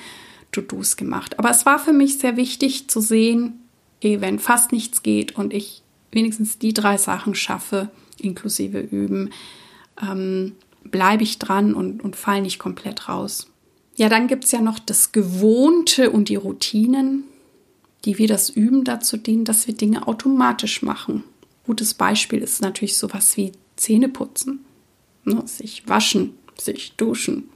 To-Dos 0.51 0.97
gemacht. 0.97 1.39
Aber 1.39 1.49
es 1.49 1.65
war 1.65 1.79
für 1.79 1.93
mich 1.93 2.17
sehr 2.17 2.35
wichtig 2.35 2.89
zu 2.89 2.99
sehen, 2.99 3.61
okay, 3.97 4.21
wenn 4.21 4.39
fast 4.39 4.71
nichts 4.71 5.03
geht 5.03 5.35
und 5.35 5.53
ich 5.53 5.83
wenigstens 6.11 6.57
die 6.57 6.73
drei 6.73 6.97
Sachen 6.97 7.35
schaffe, 7.35 7.89
inklusive 8.17 8.79
Üben, 8.79 9.29
ähm, 10.01 10.55
bleibe 10.83 11.23
ich 11.23 11.39
dran 11.39 11.73
und, 11.73 12.03
und 12.03 12.15
fall 12.15 12.41
nicht 12.41 12.59
komplett 12.59 13.07
raus. 13.07 13.47
Ja, 13.95 14.09
dann 14.09 14.27
gibt 14.27 14.45
es 14.45 14.51
ja 14.51 14.61
noch 14.61 14.79
das 14.79 15.11
Gewohnte 15.11 16.09
und 16.09 16.29
die 16.29 16.37
Routinen, 16.37 17.25
die 18.05 18.17
wir 18.17 18.27
das 18.27 18.49
Üben 18.49 18.85
dazu 18.85 19.17
dienen, 19.17 19.45
dass 19.45 19.67
wir 19.67 19.75
Dinge 19.75 20.07
automatisch 20.07 20.81
machen. 20.81 21.23
Gutes 21.69 21.93
Beispiel 21.93 22.41
ist 22.41 22.63
natürlich 22.63 22.97
sowas 22.97 23.37
wie 23.37 23.51
Zähneputzen, 23.75 24.65
ne, 25.23 25.43
sich 25.45 25.87
waschen, 25.87 26.33
sich 26.57 26.93
duschen. 26.97 27.47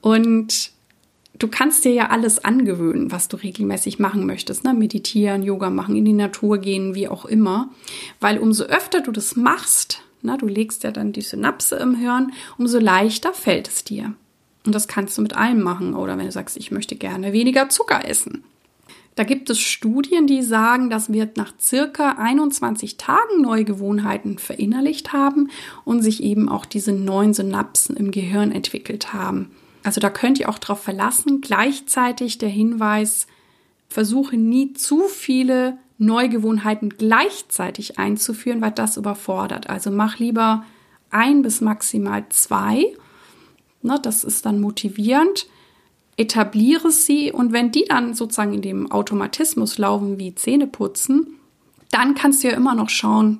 Und 0.00 0.70
du 1.36 1.48
kannst 1.48 1.84
dir 1.84 1.92
ja 1.92 2.10
alles 2.10 2.44
angewöhnen, 2.44 3.10
was 3.10 3.26
du 3.26 3.36
regelmäßig 3.36 3.98
machen 3.98 4.24
möchtest. 4.24 4.62
Ne? 4.62 4.72
Meditieren, 4.72 5.42
Yoga 5.42 5.68
machen, 5.68 5.96
in 5.96 6.04
die 6.04 6.12
Natur 6.12 6.58
gehen, 6.58 6.94
wie 6.94 7.08
auch 7.08 7.24
immer. 7.24 7.70
Weil 8.20 8.38
umso 8.38 8.62
öfter 8.66 9.00
du 9.00 9.10
das 9.10 9.34
machst, 9.34 10.00
na, 10.22 10.36
du 10.36 10.46
legst 10.46 10.84
ja 10.84 10.92
dann 10.92 11.12
die 11.12 11.22
Synapse 11.22 11.74
im 11.74 11.96
Hirn, 11.96 12.32
umso 12.56 12.78
leichter 12.78 13.32
fällt 13.32 13.66
es 13.66 13.82
dir. 13.82 14.14
Und 14.64 14.76
das 14.76 14.86
kannst 14.86 15.18
du 15.18 15.22
mit 15.22 15.34
allem 15.34 15.60
machen. 15.60 15.96
Oder 15.96 16.16
wenn 16.16 16.26
du 16.26 16.30
sagst, 16.30 16.56
ich 16.56 16.70
möchte 16.70 16.94
gerne 16.94 17.32
weniger 17.32 17.68
Zucker 17.68 18.08
essen. 18.08 18.44
Da 19.16 19.24
gibt 19.24 19.50
es 19.50 19.58
Studien, 19.58 20.26
die 20.26 20.42
sagen, 20.42 20.88
dass 20.88 21.12
wir 21.12 21.30
nach 21.36 21.52
circa 21.60 22.12
21 22.12 22.96
Tagen 22.96 23.42
neue 23.42 23.64
Gewohnheiten 23.64 24.38
verinnerlicht 24.38 25.12
haben 25.12 25.50
und 25.84 26.02
sich 26.02 26.22
eben 26.22 26.48
auch 26.48 26.64
diese 26.64 26.92
neuen 26.92 27.34
Synapsen 27.34 27.96
im 27.96 28.12
Gehirn 28.12 28.52
entwickelt 28.52 29.12
haben. 29.12 29.50
Also 29.82 30.00
da 30.00 30.10
könnt 30.10 30.38
ihr 30.38 30.48
auch 30.48 30.58
darauf 30.58 30.82
verlassen. 30.82 31.40
Gleichzeitig 31.40 32.38
der 32.38 32.48
Hinweis, 32.48 33.26
versuche 33.90 34.36
nie 34.36 34.72
zu 34.72 35.08
viele 35.08 35.76
Neugewohnheiten 35.98 36.90
gleichzeitig 36.90 37.98
einzuführen, 37.98 38.62
weil 38.62 38.70
das 38.70 38.96
überfordert. 38.96 39.68
Also 39.68 39.90
mach 39.90 40.18
lieber 40.18 40.64
ein 41.10 41.42
bis 41.42 41.60
maximal 41.60 42.24
zwei. 42.30 42.86
Das 43.82 44.24
ist 44.24 44.46
dann 44.46 44.60
motivierend. 44.60 45.46
Etabliere 46.16 46.90
sie 46.90 47.32
und 47.32 47.52
wenn 47.52 47.72
die 47.72 47.84
dann 47.88 48.14
sozusagen 48.14 48.54
in 48.54 48.62
dem 48.62 48.90
Automatismus 48.90 49.78
laufen 49.78 50.18
wie 50.18 50.34
Zähne 50.34 50.66
putzen, 50.66 51.38
dann 51.90 52.14
kannst 52.14 52.42
du 52.42 52.48
ja 52.48 52.54
immer 52.54 52.74
noch 52.74 52.90
schauen, 52.90 53.38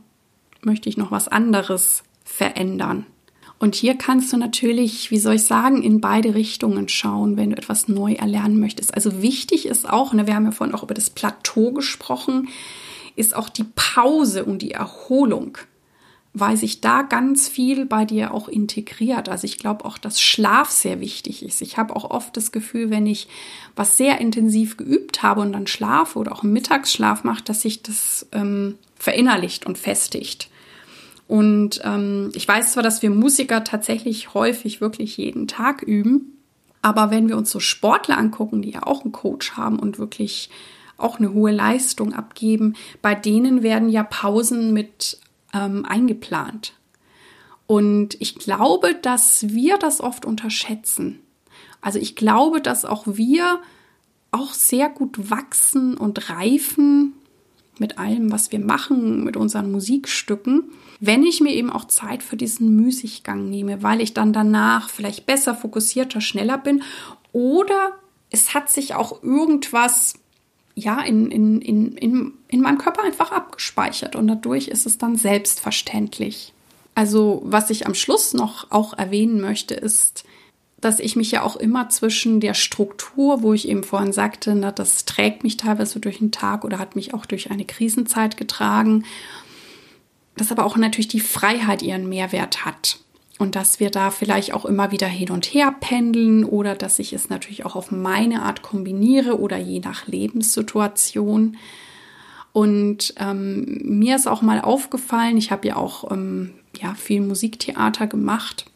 möchte 0.63 0.89
ich 0.89 0.97
noch 0.97 1.11
was 1.11 1.29
anderes 1.29 2.03
verändern. 2.25 3.07
Und 3.59 3.75
hier 3.75 3.97
kannst 3.97 4.33
du 4.33 4.39
natürlich, 4.39 5.11
wie 5.11 5.19
soll 5.19 5.35
ich 5.35 5.45
sagen, 5.45 5.83
in 5.83 6.01
beide 6.01 6.35
Richtungen 6.35 6.89
schauen, 6.89 7.37
wenn 7.37 7.51
du 7.51 7.59
etwas 7.59 7.89
neu 7.89 8.15
erlernen 8.15 8.59
möchtest. 8.59 8.95
Also 8.95 9.21
wichtig 9.21 9.67
ist 9.67 9.89
auch, 9.89 10.15
ne, 10.15 10.27
wir 10.27 10.35
haben 10.35 10.47
ja 10.47 10.51
vorhin 10.51 10.75
auch 10.75 10.83
über 10.83 10.95
das 10.95 11.11
Plateau 11.11 11.73
gesprochen, 11.73 12.49
ist 13.17 13.37
auch 13.37 13.51
die 13.51 13.67
Pause 13.75 14.47
und 14.47 14.63
die 14.63 14.71
Erholung, 14.71 15.59
weil 16.33 16.57
sich 16.57 16.81
da 16.81 17.03
ganz 17.03 17.49
viel 17.49 17.87
bei 17.87 18.05
dir 18.05 18.33
auch 18.33 18.49
integriert. 18.49 19.29
Also 19.29 19.47
ich 19.47 19.59
glaube 19.59 19.85
auch, 19.85 19.99
dass 19.99 20.21
Schlaf 20.21 20.71
sehr 20.71 21.01
wichtig 21.01 21.45
ist. 21.45 21.61
Ich 21.61 21.77
habe 21.77 21.95
auch 21.97 22.09
oft 22.09 22.37
das 22.37 22.53
Gefühl, 22.53 22.91
wenn 22.91 23.07
ich 23.07 23.27
was 23.75 23.97
sehr 23.97 24.21
intensiv 24.21 24.77
geübt 24.77 25.23
habe 25.23 25.41
und 25.41 25.53
dann 25.53 25.67
schlafe 25.67 26.19
oder 26.19 26.33
auch 26.33 26.45
einen 26.45 26.53
Mittagsschlaf 26.53 27.25
mache, 27.25 27.43
dass 27.43 27.63
sich 27.63 27.83
das 27.83 28.29
ähm, 28.33 28.79
verinnerlicht 28.97 29.67
und 29.67 29.77
festigt. 29.77 30.51
Und 31.27 31.81
ähm, 31.85 32.31
ich 32.35 32.47
weiß 32.47 32.73
zwar, 32.73 32.83
dass 32.83 33.03
wir 33.03 33.11
Musiker 33.11 33.65
tatsächlich 33.65 34.35
häufig 34.35 34.81
wirklich 34.81 35.17
jeden 35.17 35.49
Tag 35.49 35.83
üben, 35.83 36.37
aber 36.83 37.11
wenn 37.11 37.29
wir 37.29 37.37
uns 37.37 37.51
so 37.51 37.61
Sportler 37.61 38.19
angucken, 38.19 38.63
die 38.63 38.71
ja 38.71 38.87
auch 38.87 39.03
einen 39.03 39.13
Coach 39.13 39.53
haben 39.53 39.79
und 39.79 39.99
wirklich 39.99 40.51
auch 40.97 41.19
eine 41.19 41.33
hohe 41.33 41.51
Leistung 41.51 42.15
abgeben, 42.15 42.75
bei 43.03 43.15
denen 43.15 43.63
werden 43.63 43.89
ja 43.89 44.03
Pausen 44.03 44.73
mit 44.73 45.19
ähm, 45.55 45.85
eingeplant. 45.85 46.75
Und 47.67 48.21
ich 48.21 48.35
glaube, 48.37 48.95
dass 48.95 49.49
wir 49.51 49.79
das 49.79 50.01
oft 50.01 50.25
unterschätzen. 50.25 51.21
Also 51.81 51.99
ich 51.99 52.17
glaube, 52.17 52.61
dass 52.61 52.85
auch 52.85 53.05
wir 53.07 53.61
auch 54.33 54.53
sehr 54.53 54.89
gut 54.89 55.31
wachsen 55.31 55.97
und 55.97 56.31
reifen 56.31 57.15
mit 57.79 57.99
allem, 57.99 58.31
was 58.31 58.53
wir 58.53 58.61
machen, 58.61 59.25
mit 59.25 59.37
unseren 59.37 59.73
Musikstücken, 59.73 60.65
wenn 61.01 61.23
ich 61.23 61.41
mir 61.41 61.53
eben 61.53 61.71
auch 61.71 61.87
Zeit 61.87 62.23
für 62.23 62.37
diesen 62.37 62.77
Müßiggang 62.77 63.49
nehme, 63.49 63.83
weil 63.83 64.01
ich 64.03 64.13
dann 64.13 64.33
danach 64.33 64.91
vielleicht 64.91 65.25
besser, 65.27 65.55
fokussierter, 65.55 66.21
schneller 66.21 66.59
bin 66.59 66.83
oder 67.33 67.93
es 68.31 68.55
hat 68.55 68.71
sich 68.71 68.95
auch 68.95 69.23
irgendwas 69.23 70.15
ja, 70.81 71.01
in, 71.01 71.31
in, 71.31 71.61
in, 71.61 71.97
in, 71.97 72.33
in 72.49 72.61
meinem 72.61 72.79
Körper 72.79 73.03
einfach 73.05 73.33
abgespeichert 73.33 74.17
und 74.17 74.27
dadurch 74.27 74.69
ist 74.69 74.87
es 74.87 74.99
dann 74.99 75.17
selbstverständlich. 75.17 76.53
Also, 76.95 77.43
was 77.45 77.71
ich 77.71 77.87
am 77.87 77.95
Schluss 77.95 78.35
noch 78.35 78.71
auch 78.71 78.99
erwähnen 78.99 79.41
möchte, 79.41 79.75
ist, 79.75 80.25
dass 80.81 80.99
ich 80.99 81.15
mich 81.15 81.31
ja 81.31 81.43
auch 81.43 81.57
immer 81.57 81.89
zwischen 81.91 82.41
der 82.41 82.55
Struktur, 82.55 83.43
wo 83.43 83.53
ich 83.53 83.69
eben 83.69 83.85
vorhin 83.85 84.13
sagte, 84.13 84.55
na, 84.55 84.73
das 84.73 85.05
trägt 85.05 85.45
mich 85.45 85.57
teilweise 85.57 86.01
durch 86.01 86.19
den 86.19 86.33
Tag 86.33 86.65
oder 86.65 86.79
hat 86.79 86.97
mich 86.97 87.13
auch 87.15 87.27
durch 87.27 87.51
eine 87.51 87.65
Krisenzeit 87.65 88.37
getragen, 88.37 89.05
dass 90.37 90.51
aber 90.51 90.65
auch 90.65 90.77
natürlich 90.77 91.09
die 91.09 91.21
Freiheit 91.21 91.83
ihren 91.83 92.09
Mehrwert 92.09 92.65
hat. 92.65 92.99
Und 93.41 93.57
dass 93.57 93.81
wir 93.81 93.89
da 93.91 94.11
vielleicht 94.11 94.53
auch 94.53 94.67
immer 94.67 94.93
wieder 94.93 95.07
hin 95.07 95.31
und 95.31 95.47
her 95.47 95.75
pendeln 95.81 96.45
oder 96.45 96.75
dass 96.75 96.99
ich 96.99 97.15
es 97.15 97.31
natürlich 97.31 97.65
auch 97.65 97.75
auf 97.75 97.91
meine 97.91 98.43
Art 98.43 98.61
kombiniere 98.61 99.41
oder 99.41 99.57
je 99.57 99.81
nach 99.81 100.07
Lebenssituation. 100.07 101.57
Und 102.53 103.15
ähm, 103.17 103.81
mir 103.83 104.17
ist 104.17 104.29
auch 104.29 104.43
mal 104.43 104.61
aufgefallen, 104.61 105.39
ich 105.39 105.51
habe 105.51 105.69
ja 105.69 105.77
auch 105.77 106.13
ähm, 106.13 106.51
ja, 106.83 106.93
viel 106.93 107.23
Musiktheater 107.23 108.07
gemacht 108.07 108.67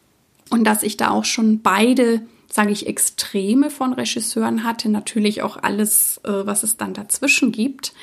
und 0.49 0.63
dass 0.63 0.81
ich 0.81 0.97
da 0.97 1.11
auch 1.11 1.25
schon 1.25 1.61
beide, 1.61 2.21
sage 2.51 2.71
ich, 2.71 2.87
Extreme 2.87 3.69
von 3.69 3.93
Regisseuren 3.93 4.63
hatte, 4.63 4.89
natürlich 4.89 5.43
auch 5.43 5.57
alles, 5.61 6.19
äh, 6.23 6.43
was 6.47 6.63
es 6.63 6.75
dann 6.75 6.95
dazwischen 6.95 7.51
gibt. 7.51 7.93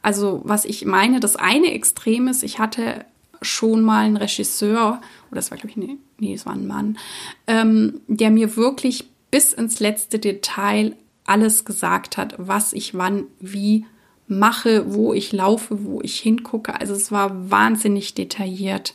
Also 0.00 0.40
was 0.44 0.64
ich 0.64 0.86
meine, 0.86 1.20
das 1.20 1.36
eine 1.36 1.70
Extrem 1.74 2.28
ist, 2.28 2.42
ich 2.42 2.58
hatte 2.58 3.04
schon 3.42 3.82
mal 3.82 4.04
einen 4.04 4.16
Regisseur, 4.16 5.00
oder 5.30 5.36
das 5.36 5.50
war 5.50 5.58
glaube 5.58 5.70
ich, 5.70 5.76
nee, 5.76 5.96
nee, 6.18 6.34
es 6.34 6.46
war 6.46 6.54
ein 6.54 6.66
Mann, 6.66 6.98
ähm, 7.46 8.00
der 8.06 8.30
mir 8.30 8.56
wirklich 8.56 9.08
bis 9.30 9.52
ins 9.52 9.80
letzte 9.80 10.18
Detail 10.18 10.96
alles 11.24 11.64
gesagt 11.64 12.16
hat, 12.16 12.34
was 12.38 12.72
ich 12.72 12.96
wann 12.96 13.24
wie 13.40 13.84
mache, 14.26 14.94
wo 14.94 15.12
ich 15.12 15.32
laufe, 15.32 15.84
wo 15.84 16.00
ich 16.02 16.18
hingucke. 16.20 16.78
Also 16.78 16.94
es 16.94 17.10
war 17.10 17.50
wahnsinnig 17.50 18.14
detailliert. 18.14 18.94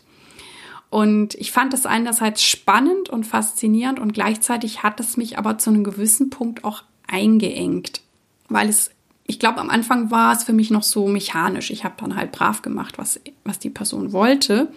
Und 0.89 1.33
ich 1.35 1.51
fand 1.51 1.73
es 1.73 1.87
einerseits 1.87 2.43
spannend 2.43 3.09
und 3.09 3.25
faszinierend 3.25 3.99
und 3.99 4.13
gleichzeitig 4.13 4.83
hat 4.83 4.99
es 4.99 5.17
mich 5.17 5.39
aber 5.39 5.57
zu 5.57 5.71
einem 5.71 5.83
gewissen 5.83 6.29
Punkt 6.29 6.63
auch 6.63 6.83
eingeengt, 7.07 8.01
weil 8.47 8.69
es, 8.69 8.91
ich 9.25 9.39
glaube, 9.39 9.59
am 9.59 9.69
Anfang 9.69 10.11
war 10.11 10.35
es 10.35 10.43
für 10.43 10.53
mich 10.53 10.69
noch 10.69 10.83
so 10.83 11.07
mechanisch. 11.07 11.71
Ich 11.71 11.83
habe 11.83 11.95
dann 11.97 12.15
halt 12.15 12.31
brav 12.31 12.61
gemacht, 12.61 12.97
was, 12.97 13.19
was 13.45 13.59
die 13.59 13.69
Person 13.69 14.11
wollte. 14.11 14.67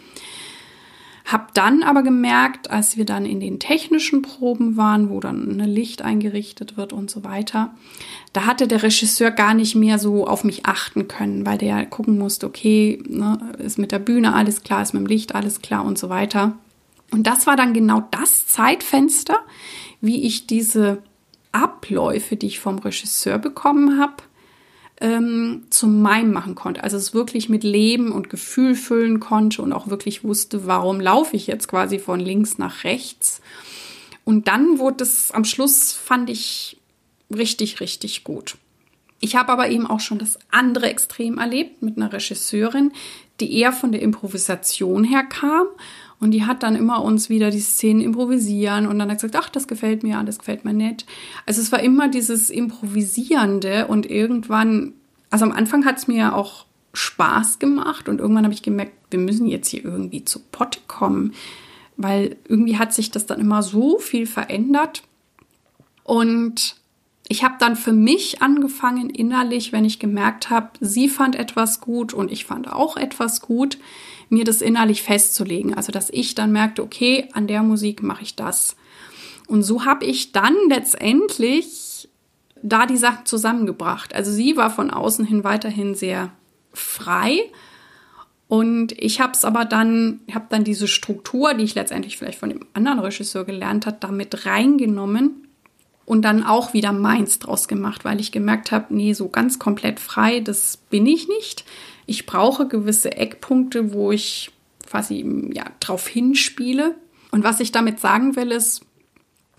Hab 1.24 1.54
dann 1.54 1.82
aber 1.82 2.04
gemerkt, 2.04 2.70
als 2.70 2.96
wir 2.96 3.04
dann 3.04 3.26
in 3.26 3.40
den 3.40 3.58
technischen 3.58 4.22
Proben 4.22 4.76
waren, 4.76 5.10
wo 5.10 5.18
dann 5.18 5.60
ein 5.60 5.68
Licht 5.68 6.02
eingerichtet 6.02 6.76
wird 6.76 6.92
und 6.92 7.10
so 7.10 7.24
weiter, 7.24 7.74
da 8.32 8.46
hatte 8.46 8.68
der 8.68 8.84
Regisseur 8.84 9.32
gar 9.32 9.52
nicht 9.52 9.74
mehr 9.74 9.98
so 9.98 10.28
auf 10.28 10.44
mich 10.44 10.66
achten 10.66 11.08
können, 11.08 11.44
weil 11.44 11.58
der 11.58 11.84
gucken 11.84 12.16
musste, 12.16 12.46
okay, 12.46 13.02
ne, 13.08 13.54
ist 13.58 13.78
mit 13.78 13.90
der 13.90 13.98
Bühne 13.98 14.34
alles 14.34 14.62
klar, 14.62 14.82
ist 14.82 14.94
mit 14.94 15.02
dem 15.02 15.06
Licht 15.06 15.34
alles 15.34 15.62
klar 15.62 15.84
und 15.84 15.98
so 15.98 16.08
weiter. 16.08 16.56
Und 17.10 17.26
das 17.26 17.48
war 17.48 17.56
dann 17.56 17.74
genau 17.74 18.06
das 18.12 18.46
Zeitfenster, 18.46 19.38
wie 20.00 20.22
ich 20.22 20.46
diese 20.46 21.02
Abläufe, 21.50 22.36
die 22.36 22.46
ich 22.46 22.60
vom 22.60 22.78
Regisseur 22.78 23.38
bekommen 23.38 23.98
habe, 23.98 24.22
ähm, 25.00 25.66
zum 25.70 26.00
meinem 26.02 26.32
machen 26.32 26.54
konnte. 26.54 26.82
Also 26.82 26.96
es 26.96 27.14
wirklich 27.14 27.48
mit 27.48 27.64
Leben 27.64 28.12
und 28.12 28.30
Gefühl 28.30 28.74
füllen 28.74 29.20
konnte 29.20 29.62
und 29.62 29.72
auch 29.72 29.88
wirklich 29.88 30.24
wusste, 30.24 30.66
warum 30.66 31.00
laufe 31.00 31.36
ich 31.36 31.46
jetzt 31.46 31.68
quasi 31.68 31.98
von 31.98 32.20
links 32.20 32.58
nach 32.58 32.84
rechts. 32.84 33.40
Und 34.24 34.48
dann 34.48 34.78
wurde 34.78 35.04
es 35.04 35.30
am 35.30 35.44
Schluss, 35.44 35.92
fand 35.92 36.30
ich, 36.30 36.78
richtig, 37.34 37.80
richtig 37.80 38.24
gut. 38.24 38.56
Ich 39.20 39.36
habe 39.36 39.52
aber 39.52 39.70
eben 39.70 39.86
auch 39.86 40.00
schon 40.00 40.18
das 40.18 40.38
andere 40.50 40.88
Extrem 40.88 41.38
erlebt 41.38 41.82
mit 41.82 41.96
einer 41.96 42.12
Regisseurin, 42.12 42.92
die 43.40 43.58
eher 43.58 43.72
von 43.72 43.92
der 43.92 44.02
Improvisation 44.02 45.04
her 45.04 45.24
kam 45.24 45.66
und 46.18 46.30
die 46.30 46.44
hat 46.44 46.62
dann 46.62 46.76
immer 46.76 47.02
uns 47.02 47.28
wieder 47.28 47.50
die 47.50 47.60
Szenen 47.60 48.00
improvisieren 48.00 48.86
und 48.86 48.98
dann 48.98 49.10
hat 49.10 49.20
gesagt, 49.20 49.36
ach, 49.36 49.48
das 49.48 49.68
gefällt 49.68 50.02
mir, 50.02 50.22
das 50.24 50.38
gefällt 50.38 50.64
mir 50.64 50.72
nicht. 50.72 51.06
Also 51.44 51.60
es 51.60 51.72
war 51.72 51.80
immer 51.80 52.08
dieses 52.08 52.50
Improvisierende 52.50 53.86
und 53.86 54.08
irgendwann, 54.10 54.94
also 55.30 55.44
am 55.44 55.52
Anfang 55.52 55.84
hat 55.84 55.98
es 55.98 56.08
mir 56.08 56.34
auch 56.34 56.64
Spaß 56.94 57.58
gemacht 57.58 58.08
und 58.08 58.20
irgendwann 58.20 58.44
habe 58.44 58.54
ich 58.54 58.62
gemerkt, 58.62 58.92
wir 59.10 59.20
müssen 59.20 59.46
jetzt 59.46 59.68
hier 59.68 59.84
irgendwie 59.84 60.24
zu 60.24 60.40
Potte 60.50 60.80
kommen, 60.86 61.34
weil 61.96 62.36
irgendwie 62.48 62.78
hat 62.78 62.94
sich 62.94 63.10
das 63.10 63.26
dann 63.26 63.40
immer 63.40 63.62
so 63.62 63.98
viel 63.98 64.26
verändert 64.26 65.02
und 66.02 66.76
ich 67.28 67.42
habe 67.42 67.56
dann 67.58 67.76
für 67.76 67.92
mich 67.92 68.40
angefangen 68.40 69.10
innerlich, 69.10 69.72
wenn 69.72 69.84
ich 69.84 69.98
gemerkt 69.98 70.48
habe, 70.48 70.70
sie 70.80 71.08
fand 71.08 71.34
etwas 71.34 71.80
gut 71.80 72.14
und 72.14 72.30
ich 72.30 72.44
fand 72.44 72.72
auch 72.72 72.96
etwas 72.96 73.40
gut, 73.40 73.78
mir 74.28 74.44
das 74.44 74.62
innerlich 74.62 75.02
festzulegen. 75.02 75.74
Also 75.74 75.92
dass 75.92 76.10
ich 76.10 76.34
dann 76.34 76.52
merkte, 76.52 76.82
okay, 76.82 77.28
an 77.32 77.46
der 77.46 77.62
Musik 77.62 78.02
mache 78.02 78.22
ich 78.22 78.36
das. 78.36 78.76
Und 79.46 79.62
so 79.62 79.84
habe 79.84 80.04
ich 80.04 80.32
dann 80.32 80.54
letztendlich 80.68 82.08
da 82.62 82.86
die 82.86 82.96
Sachen 82.96 83.26
zusammengebracht. 83.26 84.14
Also 84.14 84.32
sie 84.32 84.56
war 84.56 84.70
von 84.70 84.90
außen 84.90 85.24
hin 85.24 85.44
weiterhin 85.44 85.94
sehr 85.94 86.32
frei. 86.72 87.40
Und 88.48 88.92
ich 88.92 89.20
habe 89.20 89.32
es 89.32 89.44
aber 89.44 89.64
dann, 89.64 90.20
habe 90.32 90.46
dann 90.48 90.64
diese 90.64 90.86
Struktur, 90.86 91.54
die 91.54 91.64
ich 91.64 91.74
letztendlich 91.74 92.16
vielleicht 92.16 92.38
von 92.38 92.50
dem 92.50 92.66
anderen 92.74 93.00
Regisseur 93.00 93.44
gelernt 93.44 93.86
habe, 93.86 93.96
damit 94.00 94.46
reingenommen 94.46 95.48
und 96.04 96.22
dann 96.22 96.44
auch 96.44 96.72
wieder 96.72 96.92
meins 96.92 97.40
draus 97.40 97.66
gemacht, 97.66 98.04
weil 98.04 98.20
ich 98.20 98.30
gemerkt 98.30 98.70
habe, 98.70 98.94
nee, 98.94 99.12
so 99.12 99.28
ganz 99.28 99.58
komplett 99.58 99.98
frei, 99.98 100.40
das 100.40 100.76
bin 100.76 101.06
ich 101.06 101.26
nicht. 101.28 101.64
Ich 102.06 102.26
brauche 102.26 102.68
gewisse 102.68 103.16
Eckpunkte, 103.16 103.92
wo 103.92 104.12
ich 104.12 104.50
quasi 104.86 105.50
ja, 105.52 105.64
drauf 105.80 106.06
hinspiele. 106.06 106.94
Und 107.30 107.44
was 107.44 107.60
ich 107.60 107.72
damit 107.72 108.00
sagen 108.00 108.36
will, 108.36 108.52
ist, 108.52 108.82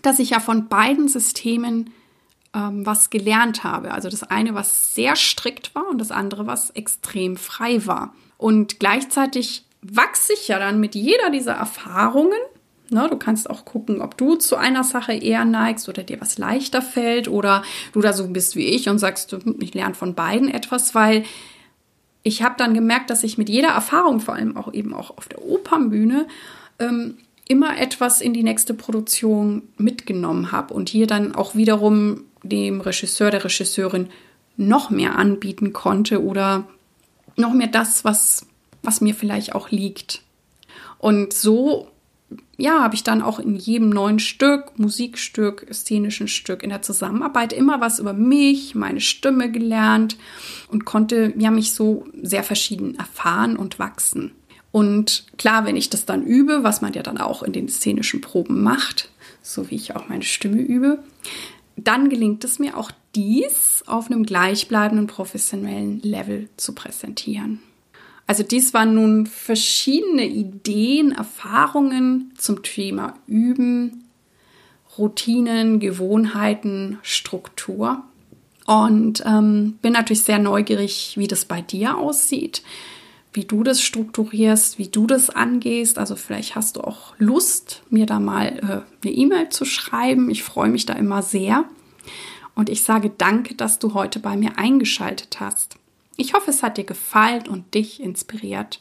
dass 0.02 0.18
ich 0.18 0.30
ja 0.30 0.40
von 0.40 0.68
beiden 0.68 1.08
Systemen 1.08 1.90
ähm, 2.54 2.86
was 2.86 3.10
gelernt 3.10 3.64
habe. 3.64 3.92
Also 3.92 4.08
das 4.08 4.22
eine, 4.22 4.54
was 4.54 4.94
sehr 4.94 5.16
strikt 5.16 5.74
war 5.74 5.88
und 5.88 5.98
das 5.98 6.10
andere, 6.10 6.46
was 6.46 6.70
extrem 6.70 7.36
frei 7.36 7.86
war. 7.86 8.14
Und 8.38 8.80
gleichzeitig 8.80 9.64
wachse 9.82 10.32
ich 10.32 10.48
ja 10.48 10.58
dann 10.58 10.80
mit 10.80 10.94
jeder 10.94 11.30
dieser 11.30 11.52
Erfahrungen 11.52 12.38
Ne, 12.90 13.06
du 13.10 13.18
kannst 13.18 13.50
auch 13.50 13.66
gucken, 13.66 14.00
ob 14.00 14.16
du 14.16 14.36
zu 14.36 14.56
einer 14.56 14.82
Sache 14.82 15.12
eher 15.12 15.44
neigst 15.44 15.90
oder 15.90 16.02
dir 16.02 16.22
was 16.22 16.38
leichter 16.38 16.80
fällt 16.80 17.28
oder 17.28 17.62
du 17.92 18.00
da 18.00 18.14
so 18.14 18.28
bist 18.28 18.56
wie 18.56 18.64
ich 18.64 18.88
und 18.88 18.98
sagst, 18.98 19.36
ich 19.60 19.74
lerne 19.74 19.94
von 19.94 20.14
beiden 20.14 20.48
etwas, 20.48 20.94
weil 20.94 21.24
ich 22.28 22.42
habe 22.42 22.54
dann 22.58 22.74
gemerkt, 22.74 23.10
dass 23.10 23.24
ich 23.24 23.38
mit 23.38 23.48
jeder 23.48 23.70
Erfahrung, 23.70 24.20
vor 24.20 24.34
allem 24.34 24.56
auch 24.56 24.72
eben 24.72 24.92
auch 24.92 25.16
auf 25.16 25.28
der 25.28 25.42
Opernbühne, 25.42 26.26
ähm, 26.78 27.16
immer 27.48 27.78
etwas 27.80 28.20
in 28.20 28.34
die 28.34 28.42
nächste 28.42 28.74
Produktion 28.74 29.62
mitgenommen 29.78 30.52
habe 30.52 30.74
und 30.74 30.90
hier 30.90 31.06
dann 31.06 31.34
auch 31.34 31.54
wiederum 31.54 32.24
dem 32.42 32.82
Regisseur, 32.82 33.30
der 33.30 33.44
Regisseurin 33.44 34.10
noch 34.58 34.90
mehr 34.90 35.16
anbieten 35.16 35.72
konnte 35.72 36.22
oder 36.22 36.68
noch 37.36 37.54
mehr 37.54 37.68
das, 37.68 38.04
was, 38.04 38.46
was 38.82 39.00
mir 39.00 39.14
vielleicht 39.14 39.54
auch 39.54 39.70
liegt. 39.70 40.22
Und 40.98 41.32
so 41.32 41.88
ja, 42.56 42.82
habe 42.82 42.94
ich 42.94 43.04
dann 43.04 43.22
auch 43.22 43.38
in 43.38 43.56
jedem 43.56 43.88
neuen 43.88 44.18
Stück, 44.18 44.78
Musikstück, 44.78 45.66
szenischen 45.72 46.28
Stück 46.28 46.62
in 46.62 46.70
der 46.70 46.82
Zusammenarbeit 46.82 47.52
immer 47.52 47.80
was 47.80 48.00
über 48.00 48.12
mich, 48.12 48.74
meine 48.74 49.00
Stimme 49.00 49.50
gelernt 49.50 50.16
und 50.68 50.84
konnte 50.84 51.32
ja 51.38 51.50
mich 51.50 51.72
so 51.72 52.06
sehr 52.20 52.42
verschieden 52.42 52.96
erfahren 52.96 53.56
und 53.56 53.78
wachsen. 53.78 54.32
Und 54.72 55.26
klar, 55.38 55.64
wenn 55.64 55.76
ich 55.76 55.88
das 55.88 56.04
dann 56.04 56.22
übe, 56.22 56.62
was 56.62 56.82
man 56.82 56.92
ja 56.92 57.02
dann 57.02 57.18
auch 57.18 57.42
in 57.42 57.52
den 57.52 57.68
szenischen 57.68 58.20
Proben 58.20 58.62
macht, 58.62 59.10
so 59.40 59.70
wie 59.70 59.76
ich 59.76 59.96
auch 59.96 60.08
meine 60.08 60.24
Stimme 60.24 60.60
übe, 60.60 60.98
dann 61.76 62.10
gelingt 62.10 62.44
es 62.44 62.58
mir 62.58 62.76
auch 62.76 62.90
dies 63.14 63.84
auf 63.86 64.10
einem 64.10 64.24
gleichbleibenden 64.24 65.06
professionellen 65.06 66.00
Level 66.00 66.48
zu 66.56 66.74
präsentieren. 66.74 67.60
Also 68.28 68.42
dies 68.42 68.74
waren 68.74 68.94
nun 68.94 69.24
verschiedene 69.24 70.26
Ideen, 70.26 71.12
Erfahrungen 71.12 72.34
zum 72.36 72.62
Thema 72.62 73.14
Üben, 73.26 74.04
Routinen, 74.98 75.80
Gewohnheiten, 75.80 76.98
Struktur. 77.00 78.04
Und 78.66 79.22
ähm, 79.24 79.78
bin 79.80 79.94
natürlich 79.94 80.24
sehr 80.24 80.38
neugierig, 80.38 81.14
wie 81.16 81.26
das 81.26 81.46
bei 81.46 81.62
dir 81.62 81.96
aussieht, 81.96 82.62
wie 83.32 83.44
du 83.44 83.62
das 83.62 83.80
strukturierst, 83.80 84.78
wie 84.78 84.88
du 84.88 85.06
das 85.06 85.30
angehst. 85.30 85.98
Also 85.98 86.14
vielleicht 86.14 86.54
hast 86.54 86.76
du 86.76 86.82
auch 86.82 87.14
Lust, 87.16 87.82
mir 87.88 88.04
da 88.04 88.20
mal 88.20 88.46
äh, 88.46 89.06
eine 89.06 89.14
E-Mail 89.14 89.48
zu 89.48 89.64
schreiben. 89.64 90.28
Ich 90.28 90.42
freue 90.42 90.68
mich 90.68 90.84
da 90.84 90.92
immer 90.92 91.22
sehr. 91.22 91.64
Und 92.54 92.68
ich 92.68 92.82
sage 92.82 93.10
danke, 93.16 93.54
dass 93.54 93.78
du 93.78 93.94
heute 93.94 94.18
bei 94.18 94.36
mir 94.36 94.58
eingeschaltet 94.58 95.40
hast. 95.40 95.78
Ich 96.20 96.34
hoffe, 96.34 96.50
es 96.50 96.64
hat 96.64 96.78
dir 96.78 96.84
gefallen 96.84 97.46
und 97.46 97.74
dich 97.74 98.02
inspiriert. 98.02 98.80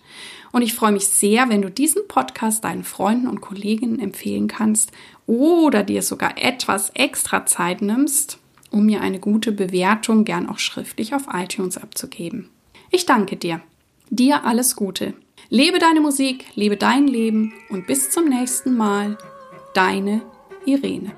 Und 0.51 0.63
ich 0.63 0.73
freue 0.73 0.91
mich 0.91 1.07
sehr, 1.07 1.49
wenn 1.49 1.61
du 1.61 1.69
diesen 1.69 2.07
Podcast 2.07 2.63
deinen 2.63 2.83
Freunden 2.83 3.27
und 3.27 3.41
Kolleginnen 3.41 3.99
empfehlen 3.99 4.47
kannst 4.47 4.91
oder 5.27 5.83
dir 5.83 6.01
sogar 6.01 6.35
etwas 6.43 6.89
extra 6.95 7.45
Zeit 7.45 7.83
nimmst, 7.83 8.39
um 8.71 8.87
mir 8.87 9.01
eine 9.01 9.19
gute 9.19 9.51
Bewertung 9.51 10.25
gern 10.25 10.49
auch 10.49 10.57
schriftlich 10.57 11.13
auf 11.13 11.27
iTunes 11.31 11.77
abzugeben. 11.77 12.49
Ich 12.89 13.05
danke 13.05 13.35
dir. 13.35 13.61
Dir 14.09 14.43
alles 14.43 14.75
Gute. 14.75 15.13
Lebe 15.49 15.77
deine 15.77 16.01
Musik, 16.01 16.45
lebe 16.55 16.75
dein 16.75 17.07
Leben 17.07 17.53
und 17.69 17.85
bis 17.85 18.09
zum 18.09 18.29
nächsten 18.29 18.75
Mal. 18.75 19.15
Deine 19.75 20.23
Irene. 20.65 21.11